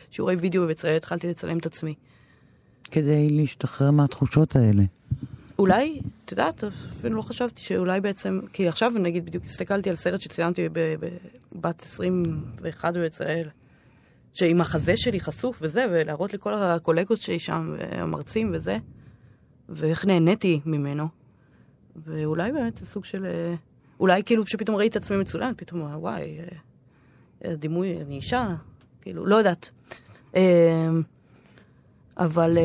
[0.09, 1.93] בשיעורי וידאו בבצלאל, התחלתי לצלם את עצמי.
[2.91, 4.83] כדי להשתחרר מהתחושות האלה.
[5.59, 10.21] אולי, את יודעת, אפילו לא חשבתי שאולי בעצם, כי עכשיו נגיד בדיוק הסתכלתי על סרט
[10.21, 13.49] שצילמתי בבת 21 בבצלאל,
[14.33, 18.77] שעם החזה שלי חשוף וזה, ולהראות לכל הקולגות שלי שם, המרצים וזה,
[19.69, 21.07] ואיך נהניתי ממנו.
[21.95, 23.25] ואולי באמת זה סוג של...
[23.25, 23.55] אה,
[23.99, 28.55] אולי כאילו שפתאום ראיתי את עצמי מצולן, פתאום וואי, אה, הדימוי, אני אישה,
[29.01, 29.69] כאילו, לא יודעת.
[30.35, 30.89] אה,
[32.17, 32.57] אבל...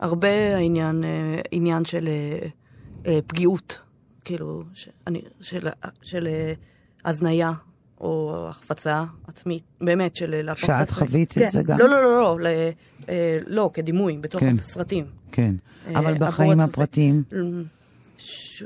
[0.00, 2.48] הרבה העניין, אה, עניין של אה,
[3.06, 3.80] אה, פגיעות,
[4.24, 5.68] כאילו, שאני, של,
[6.02, 6.28] של
[7.04, 7.52] הזניה
[8.00, 10.66] או החפצה עצמית, באמת, של להפוך...
[10.66, 11.48] שאת את עצמי- חווית את כן.
[11.50, 11.78] זה גם?
[11.78, 12.46] לא, לא, לא, לא, ל,
[13.08, 14.56] אה, לא, כדימוי, בתוך כן.
[15.32, 15.54] כן.
[15.86, 16.64] אה, אבל עבור בחיים הצופה.
[16.64, 17.22] הפרטיים...
[18.18, 18.62] ש-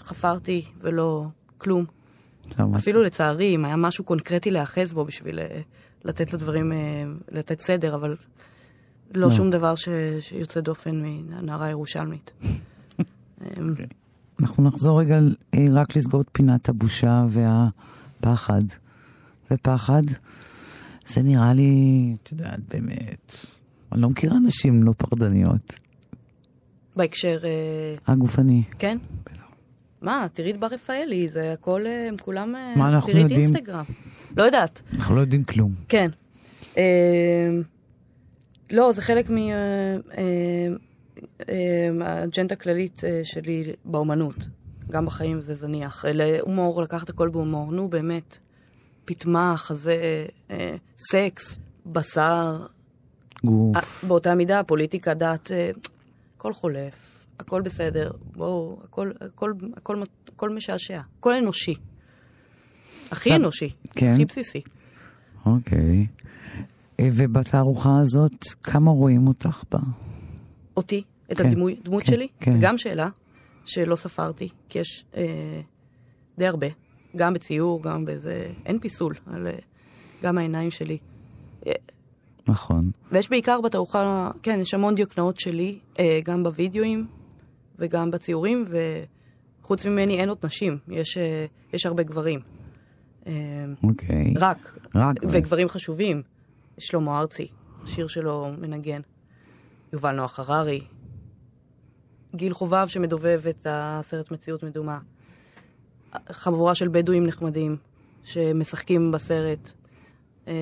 [0.00, 1.26] חפרתי ולא
[1.58, 1.84] כלום.
[2.58, 2.78] למה?
[2.78, 5.38] אפילו לצערי, אם היה משהו קונקרטי להיאחז בו בשביל
[6.04, 6.72] לתת לדברים,
[7.28, 8.16] לתת סדר, אבל
[9.14, 9.30] לא לא.
[9.30, 9.88] שום דבר ש-
[10.20, 12.32] שיוצא דופן מהנערה הירושלמית.
[13.42, 13.74] אמ,
[14.40, 15.18] אנחנו נחזור רגע
[15.54, 18.62] אה, רק לסגור את פינת הבושה והפחד.
[19.50, 20.02] ופחד,
[21.06, 21.74] זה נראה לי,
[22.22, 23.34] את יודעת, באמת,
[23.92, 25.72] אני לא מכירה נשים לא פחדניות.
[26.96, 28.62] בהקשר, אה, הגופני.
[28.78, 28.98] כן?
[30.02, 32.52] מה, תראי את בר רפאלי, זה הכל, אה, הם כולם...
[32.76, 33.40] מה אנחנו תראי את יודעים?
[33.48, 33.84] אינסטגרם.
[34.36, 34.82] לא יודעת.
[34.96, 35.72] אנחנו לא יודעים כלום.
[35.88, 36.10] כן.
[38.70, 39.30] אה, לא, זה חלק
[41.92, 44.36] מהאג'נדה הכללית אה, שלי באומנות.
[44.90, 46.04] גם בחיים זה זניח.
[46.08, 47.72] להומור, לקחת הכל בהומור.
[47.72, 48.38] נו, באמת.
[49.04, 52.66] פטמה, חזה, אה, סקס, בשר,
[53.44, 53.76] גוף.
[53.76, 55.70] אה, באותה מידה, פוליטיקה, דת, אה,
[56.36, 61.74] הכל חולף, הכל בסדר, בואו, הכל, הכל, הכל, הכל משעשע, הכל אנושי.
[63.10, 64.12] הכי אנושי, כן.
[64.14, 64.62] הכי בסיסי.
[65.46, 65.78] אוקיי.
[65.78, 66.19] אה,
[67.12, 69.78] ובתערוכה הזאת, כמה רואים אותך בה?
[70.76, 72.56] אותי, את כן, הדימוי, דמות כן, שלי, כן.
[72.60, 73.08] גם שאלה
[73.64, 75.60] שלא ספרתי, כי יש אה,
[76.38, 76.66] די הרבה,
[77.16, 79.52] גם בציור, גם בזה, אין פיסול, על, אה,
[80.22, 80.98] גם העיניים שלי.
[81.66, 81.72] אה,
[82.48, 82.90] נכון.
[83.12, 87.06] ויש בעיקר בתערוכה, כן, יש המון דיוקנאות שלי, אה, גם בווידאוים
[87.78, 88.64] וגם בציורים,
[89.62, 92.40] וחוץ ממני אין עוד נשים, יש, אה, יש הרבה גברים.
[93.26, 93.32] אה,
[93.82, 94.34] אוקיי.
[94.36, 95.16] רק, רק.
[95.30, 96.22] וגברים חשובים.
[96.80, 97.48] שלמה ארצי,
[97.86, 99.00] שיר שלו מנגן.
[99.92, 100.80] יובל נוח הררי.
[102.34, 104.98] גיל חובב שמדובב את הסרט מציאות מדומה.
[106.30, 107.76] חבורה של בדואים נחמדים
[108.24, 109.72] שמשחקים בסרט.
[110.48, 110.54] אה,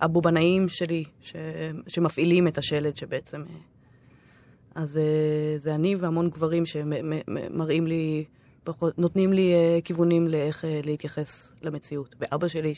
[0.00, 1.36] הבובנאים שלי ש...
[1.88, 3.42] שמפעילים את השלד שבעצם...
[3.42, 3.56] אה,
[4.74, 8.24] אז אה, זה אני והמון גברים שמראים לי,
[8.98, 12.16] נותנים לי אה, כיוונים לאיך להתייחס למציאות.
[12.20, 12.74] ואבא שלי,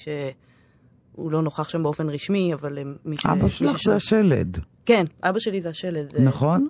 [1.15, 3.27] שהוא לא נוכח שם באופן רשמי, אבל אה, מי ש...
[3.27, 6.15] אבא שלך שש- זה השלד, כן, אבא שלי זה השלד.
[6.17, 6.69] אה, נכון?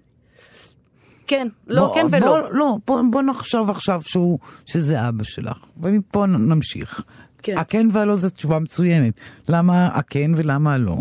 [1.26, 2.26] כן, לא, בוא- כן ולא.
[2.26, 7.02] בוא, לא, בוא, בוא נחשוב עכשיו שהוא, שזה אבא שלך, ומפה נמשיך.
[7.42, 7.58] כן.
[7.58, 9.14] הכן והלא זו תשובה מצוינת.
[9.48, 10.96] למה הכן ולמה הלא?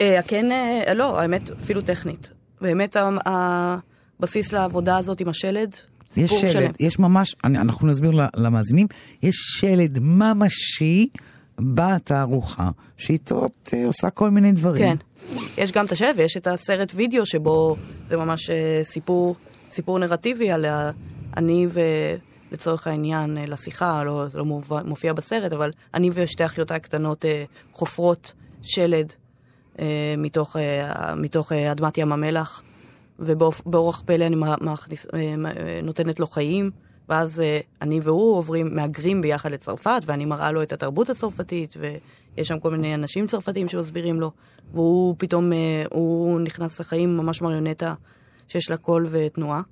[0.00, 2.30] אה, הכן, אה, לא, האמת, אפילו טכנית.
[2.60, 2.96] באמת
[4.20, 5.76] הבסיס לעבודה הזאת עם השלד,
[6.16, 6.70] יש סיפור שלד, שלם.
[6.80, 8.86] יש ממש, אני, אנחנו נסביר למאזינים,
[9.22, 11.08] יש שלד ממשי
[11.58, 14.76] בתערוכה, שאיתו את אה, עושה כל מיני דברים.
[14.76, 14.96] כן.
[15.58, 17.76] יש גם את השלד ויש את הסרט וידאו שבו
[18.06, 19.36] זה ממש אה, סיפור,
[19.70, 20.66] סיפור נרטיבי על
[21.36, 21.80] אני ו...
[22.52, 24.44] לצורך העניין, אה, לשיחה, לא, לא
[24.84, 27.24] מופיע בסרט, אבל אני ושתי אחיותיי הקטנות
[27.72, 28.32] חופרות
[28.62, 29.12] שלד
[30.18, 30.56] מתוך,
[31.16, 32.62] מתוך אדמת ים המלח,
[33.18, 35.06] ובאורח פלא אני מכניס,
[35.82, 36.70] נותנת לו חיים,
[37.08, 42.48] ואז אה, אני והוא עוברים, מהגרים ביחד לצרפת, ואני מראה לו את התרבות הצרפתית, ויש
[42.48, 44.30] שם כל מיני אנשים צרפתיים שמסבירים לו,
[44.72, 47.94] והוא פתאום, אה, הוא נכנס לחיים ממש מריונטה
[48.48, 49.62] שיש לה קול ותנועה,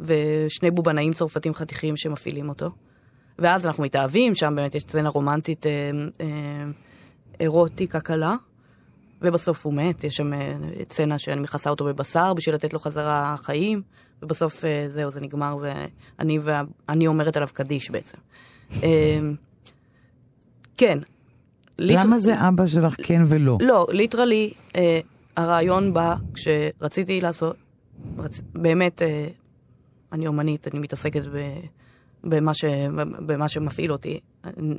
[0.00, 2.70] ושני בובנאים צרפתים חתיכים שמפעילים אותו.
[3.38, 6.26] ואז אנחנו מתאהבים, שם באמת יש סצנה רומנטית אה, אה,
[7.40, 8.36] אירוטיקה קלה,
[9.22, 13.34] ובסוף הוא מת, יש שם אה, סצנה שאני מכסה אותו בבשר בשביל לתת לו חזרה
[13.38, 13.82] חיים,
[14.22, 16.62] ובסוף אה, זהו, זה נגמר, ואני וה...
[17.06, 18.18] אומרת עליו קדיש בעצם.
[18.82, 19.18] אה,
[20.76, 20.98] כן.
[21.78, 23.58] ליט- למה זה אבא שלך כן ולא?
[23.60, 25.00] לא, ליטרלי, אה,
[25.36, 27.56] הרעיון בא כשרציתי לעשות,
[28.18, 28.42] רצ...
[28.54, 29.28] באמת, אה,
[30.12, 31.38] אני אומנית, אני מתעסקת ב...
[32.24, 32.64] במה, ש...
[33.26, 34.20] במה שמפעיל אותי.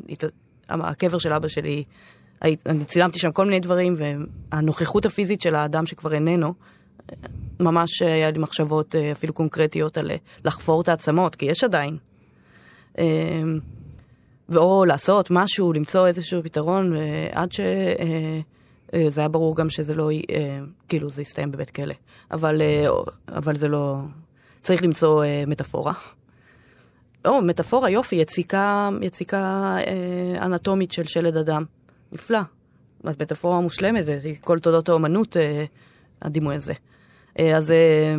[0.09, 0.23] הת-
[0.69, 1.83] הקבר של אבא שלי,
[2.41, 6.53] אני צילמתי שם כל מיני דברים, והנוכחות הפיזית של האדם שכבר איננו,
[7.59, 11.97] ממש היה לי מחשבות אה, אפילו קונקרטיות על אה, לחפור את העצמות, כי יש עדיין.
[12.99, 13.43] אה,
[14.49, 17.59] ואו לעשות משהו, למצוא איזשהו פתרון, אה, עד ש...
[17.59, 18.39] אה,
[18.93, 21.93] אה, זה היה ברור גם שזה לא, אה, כאילו זה יסתיים בבית כלא.
[22.31, 22.87] אבל, אה,
[23.27, 23.97] אבל זה לא...
[24.61, 25.93] צריך למצוא אה, מטאפורה.
[27.25, 31.63] או, מטאפורה, יופי, יציקה, יציקה אה, אנטומית של שלד אדם.
[32.11, 32.39] נפלא.
[33.03, 34.05] אז מטאפורה מושלמת,
[34.41, 35.65] כל תולדות האומנות, אה,
[36.21, 36.73] הדימוי הזה.
[37.39, 37.71] אה, אז...
[37.71, 38.15] אה,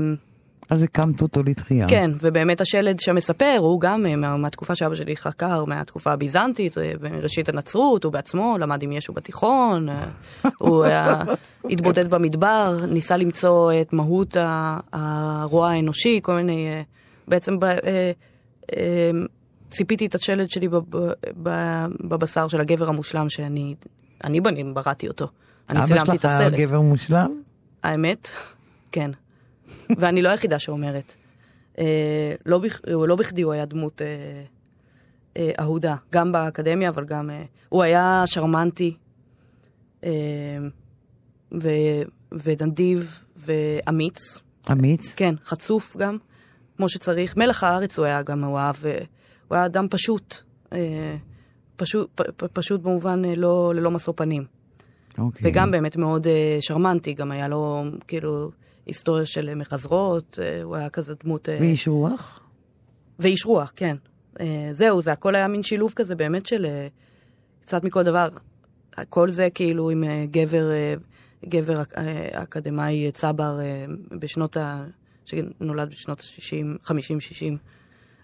[0.71, 1.89] אז הקמת אותו לתחייה.
[1.89, 7.49] כן, ובאמת השלד שמספר הוא גם אה, מה- מהתקופה שאבא שלי חקר, מהתקופה הביזנטית, בראשית
[7.49, 9.89] הנצרות, הוא בעצמו למד עם ישו בתיכון,
[10.59, 11.23] הוא היה,
[11.71, 14.37] התבודד במדבר, ניסה למצוא את מהות
[14.93, 16.69] הרוע האנושי, כל מיני...
[17.29, 17.67] בעצם ב,
[19.71, 20.69] ציפיתי את השלד שלי
[22.01, 23.75] בבשר של הגבר המושלם שאני
[24.25, 25.27] אני בני- בראתי אותו.
[25.71, 26.53] אני אבא צילמתי את שלך היה הסרט.
[26.61, 27.41] גבר מושלם?
[27.83, 28.31] האמת,
[28.95, 29.11] כן.
[29.99, 31.15] ואני לא היחידה שאומרת.
[31.79, 32.81] אה, לא, בכ...
[32.87, 34.07] לא בכדי הוא היה דמות אה,
[35.37, 37.31] אה, אהודה, גם באקדמיה, אבל גם...
[37.31, 38.97] אה, הוא היה שרמנטי,
[40.05, 40.11] אה,
[41.61, 41.69] ו...
[42.33, 44.39] ונדיב ואמיץ.
[44.73, 45.15] אמיץ?
[45.15, 46.19] כן, חצוף גם,
[46.77, 47.37] כמו שצריך.
[47.37, 48.87] מלח הארץ הוא היה גם, הוא אהב...
[48.87, 48.99] אה,
[49.49, 50.37] הוא היה אדם פשוט.
[50.73, 51.17] אה,
[51.77, 54.45] פשוט, פ, פ, פשוט במובן אה, לא, ללא משוא פנים.
[55.19, 55.51] אוקיי.
[55.51, 58.51] וגם באמת מאוד אה, שרמנטי, גם היה לו כאילו
[58.87, 61.49] היסטוריה של אה, מחזרות, אה, הוא היה כזה דמות...
[61.49, 62.41] אה, ואיש רוח?
[63.19, 63.97] ואיש רוח, כן.
[64.73, 66.67] זהו, זה הכל היה מין שילוב כזה באמת של
[67.63, 68.29] קצת מכל דבר.
[69.09, 70.71] כל זה כאילו עם גבר,
[71.45, 71.83] גבר
[72.33, 73.59] אקדמאי צבר
[74.21, 74.85] בשנות ה...
[75.25, 76.93] שנולד בשנות ה-60, 50-60.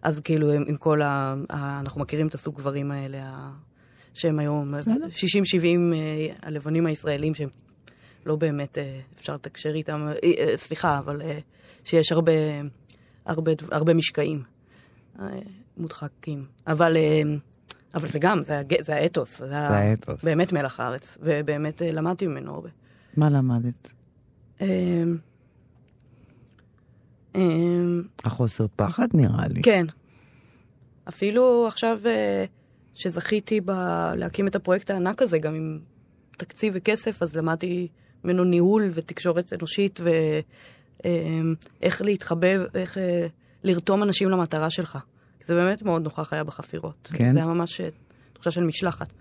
[0.03, 1.35] אז כאילו עם, עם כל ה.
[1.51, 3.51] אנחנו מכירים את הסוג גברים האלה,
[4.15, 4.79] שהם היום 60-70
[5.95, 7.49] אה, הלבנים הישראלים שהם
[8.27, 11.39] לא באמת אה, אפשר לתקשר איתם, אה, אה, סליחה, אבל אה,
[11.85, 12.33] שיש הרבה,
[13.27, 14.43] הרבה, הרבה משקעים
[15.21, 15.27] אה,
[15.77, 16.45] מודחקים.
[16.66, 17.23] אבל אה,
[17.95, 18.62] אבל זה גם, זה.
[18.81, 19.39] זה האתוס.
[19.39, 20.25] זה, זה האתוס.
[20.25, 22.68] באמת מלח הארץ, ובאמת אה, למדתי ממנו הרבה.
[23.16, 23.93] מה למדת?
[27.35, 29.62] אמ, החוסר פחד נראה לי.
[29.62, 29.87] כן.
[31.09, 32.45] אפילו עכשיו אה,
[32.95, 33.71] שזכיתי ב...
[34.16, 35.79] להקים את הפרויקט הענק הזה, גם עם
[36.37, 37.89] תקציב וכסף, אז למדתי
[38.25, 40.01] ממנו ניהול ותקשורת אנושית,
[41.05, 43.27] ואיך להתחבב, איך אה,
[43.64, 44.99] לרתום אנשים למטרה שלך.
[45.47, 47.11] זה באמת מאוד נוכח היה בחפירות.
[47.14, 47.33] כן?
[47.33, 47.89] זה היה ממש אה,
[48.33, 49.12] תחושה של משלחת.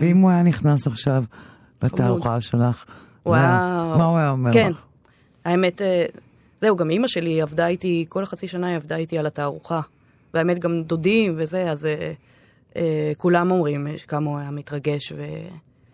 [0.00, 1.24] ואם הוא היה נכנס עכשיו
[1.82, 2.84] לתערוכה שלך,
[3.22, 3.94] הוא היה...
[3.98, 4.70] מה הוא היה אומר כן.
[4.70, 4.82] לך?
[5.44, 5.80] האמת,
[6.60, 9.80] זהו, גם אימא שלי עבדה איתי, כל החצי שנה היא עבדה איתי על התערוכה.
[10.34, 12.12] והאמת, גם דודים וזה, אז אה,
[12.76, 15.12] אה, כולם אומרים כמה הוא היה מתרגש.
[15.16, 15.24] ו...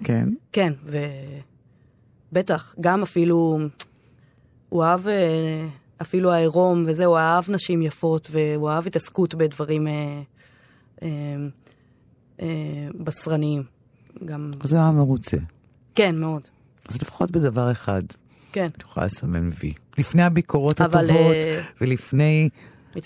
[0.05, 0.29] כן?
[0.53, 0.73] כן,
[2.33, 3.59] ובטח, גם אפילו,
[4.69, 5.67] הוא אהב, אה,
[6.03, 10.23] אפילו העירום וזה, הוא אהב נשים יפות, והוא אהב התעסקות בדברים אה,
[11.03, 11.09] אה,
[12.41, 13.63] אה, בשרניים.
[14.25, 14.51] גם...
[14.61, 15.37] אז הוא היה מרוצה.
[15.95, 16.43] כן, מאוד.
[16.89, 18.03] אז לפחות בדבר אחד.
[18.53, 18.69] כן.
[18.77, 19.73] את יכולה לסמן וי.
[19.99, 22.49] לפני הביקורות אבל, הטובות, אה, ולפני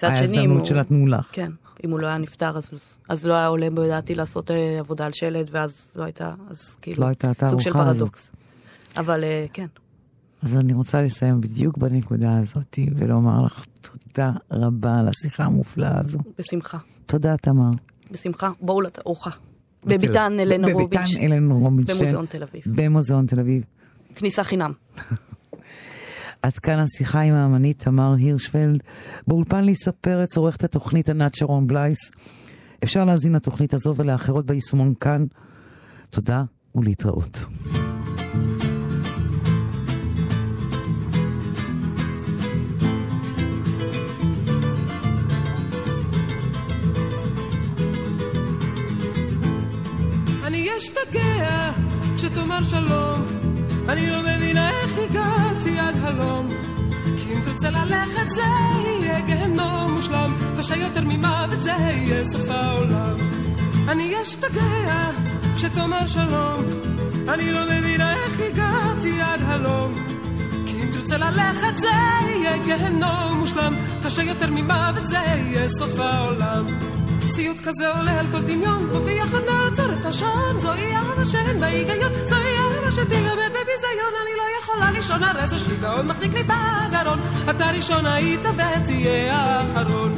[0.03, 0.65] ההזדמנות הוא...
[0.67, 1.29] שנתנו לך.
[1.33, 1.53] כן,
[1.85, 2.71] אם הוא לא היה נפטר, אז,
[3.09, 7.03] אז לא היה עולה בדעתי לעשות אה, עבודה על שלד, ואז לא הייתה, אז כאילו,
[7.03, 8.33] לא הייתה סוג של פרדוקס.
[8.97, 9.67] אבל אה, כן,
[10.43, 16.19] אז אני רוצה לסיים בדיוק בנקודה הזאת, ולומר לך תודה רבה על השיחה המופלאה הזו.
[16.39, 16.79] בשמחה.
[17.07, 17.71] תודה, תמר.
[18.11, 18.51] בשמחה.
[18.61, 19.31] בואו לתערוכה.
[19.85, 21.01] בביתן אלנה רוביץ'.
[21.01, 21.99] בביתן אלנה רובינשטיין.
[21.99, 22.63] במוזיאון תל אביב.
[22.67, 23.63] במוזיאון תל אביב.
[24.15, 24.73] כניסה חינם.
[26.43, 28.83] עד כאן השיחה עם האמנית תמר הירשפלד.
[29.27, 32.11] באולפן ליסה פרץ עורכת התוכנית ענת שרון בלייס.
[32.85, 35.25] אפשר להזין לתוכנית הזו ולאחרות ביישומון כאן.
[36.11, 37.45] תודה ולהתראות.
[50.83, 51.71] אני אשתגע
[52.17, 53.23] כשתאמר שלום,
[53.89, 56.49] אני לא מבינה איך הגעתי עד הלום.
[57.17, 58.43] כי אם תרצה ללכת זה
[58.85, 63.17] יהיה גיהנום מושלם, קשה יותר ממוות זה יהיה סוף העולם.
[63.89, 65.11] אני אשתגע
[65.57, 66.65] כשתאמר שלום,
[67.29, 69.93] אני לא מבינה איך הגעתי עד הלום.
[70.67, 71.91] כי אם תרצה ללכת זה
[72.29, 73.75] יהיה גיהנום מושלם,
[74.05, 76.92] קשה יותר ממוות זה יהיה סוף העולם.
[77.35, 82.13] סיוט כזה עולה על כל דמיון, וביחד נעצור את השעון, זוהי אהבה שאין בה היגיון,
[82.29, 87.19] זוהי אהבה שתיגמר בביזיון, אני לא יכולה לישון על איזה שיגעון מחזיק לי בגרון,
[87.51, 90.15] אתה ראשון היית ותהיה האחרון.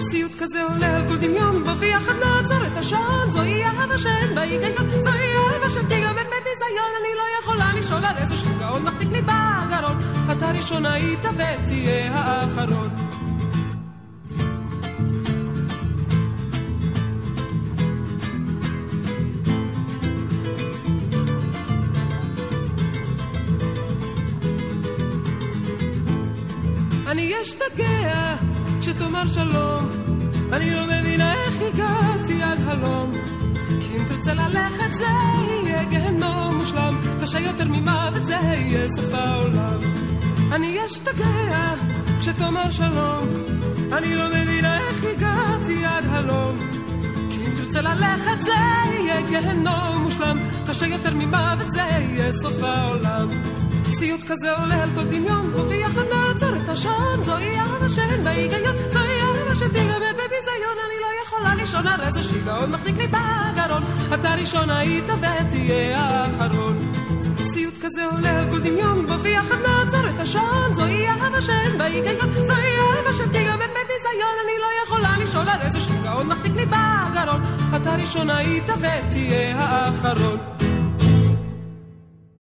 [0.00, 4.90] סיוט כזה עולה על כל דמיון, וביחד נעצור את השעון, זוהי אהבה שאין בה היגיון,
[4.90, 9.98] זוהי אהבה שתיגמר בביזיון, אני לא יכולה לישון על איזה שיגעון מחזיק לי בגרון,
[10.32, 13.03] אתה ראשון היית ותהיה האחרון.
[27.44, 28.36] אשתגע
[28.80, 29.88] כשתאמר שלום,
[30.52, 33.12] אני לא מבינה איך הגעתי עד הלום.
[33.80, 39.78] כי אם תרצה ללכת זה יהיה גיהנום מושלם, קשה יותר ממוות זה יהיה סוף העולם.
[40.52, 41.74] אני אשתגע
[42.20, 43.28] כשתאמר שלום,
[43.92, 46.56] אני לא מבינה איך הגעתי עד הלום.
[47.30, 48.52] כי אם תרצה ללכת זה
[48.92, 50.38] יהיה גיהנום מושלם,
[50.68, 53.28] קשה יותר ממוות זה יהיה סוף העולם.
[53.98, 58.76] סיוט כזה עולה על כל דמיון, וביחד נעצור את השעון, זוהי אהבה שאין בה היגיון,
[58.92, 63.82] זוהי אהבה שתיגמר בביזיון, אני לא יכולה לישון על איזה שיגעון מחזיק לי בגרון,
[64.14, 66.78] אתה ראשון היית ותהיה האחרון.
[67.52, 72.34] סיוט כזה עולה על כל דמיון, וביחד נעצור את השעון, זוהי אהבה שאין בה היגיון,
[72.34, 77.42] זוהי אהבה שתיגמר בביזיון, אני לא יכולה לישון על איזה שיגעון מחזיק לי בגרון,
[77.76, 80.63] אתה ראשון היית ותהיה האחרון.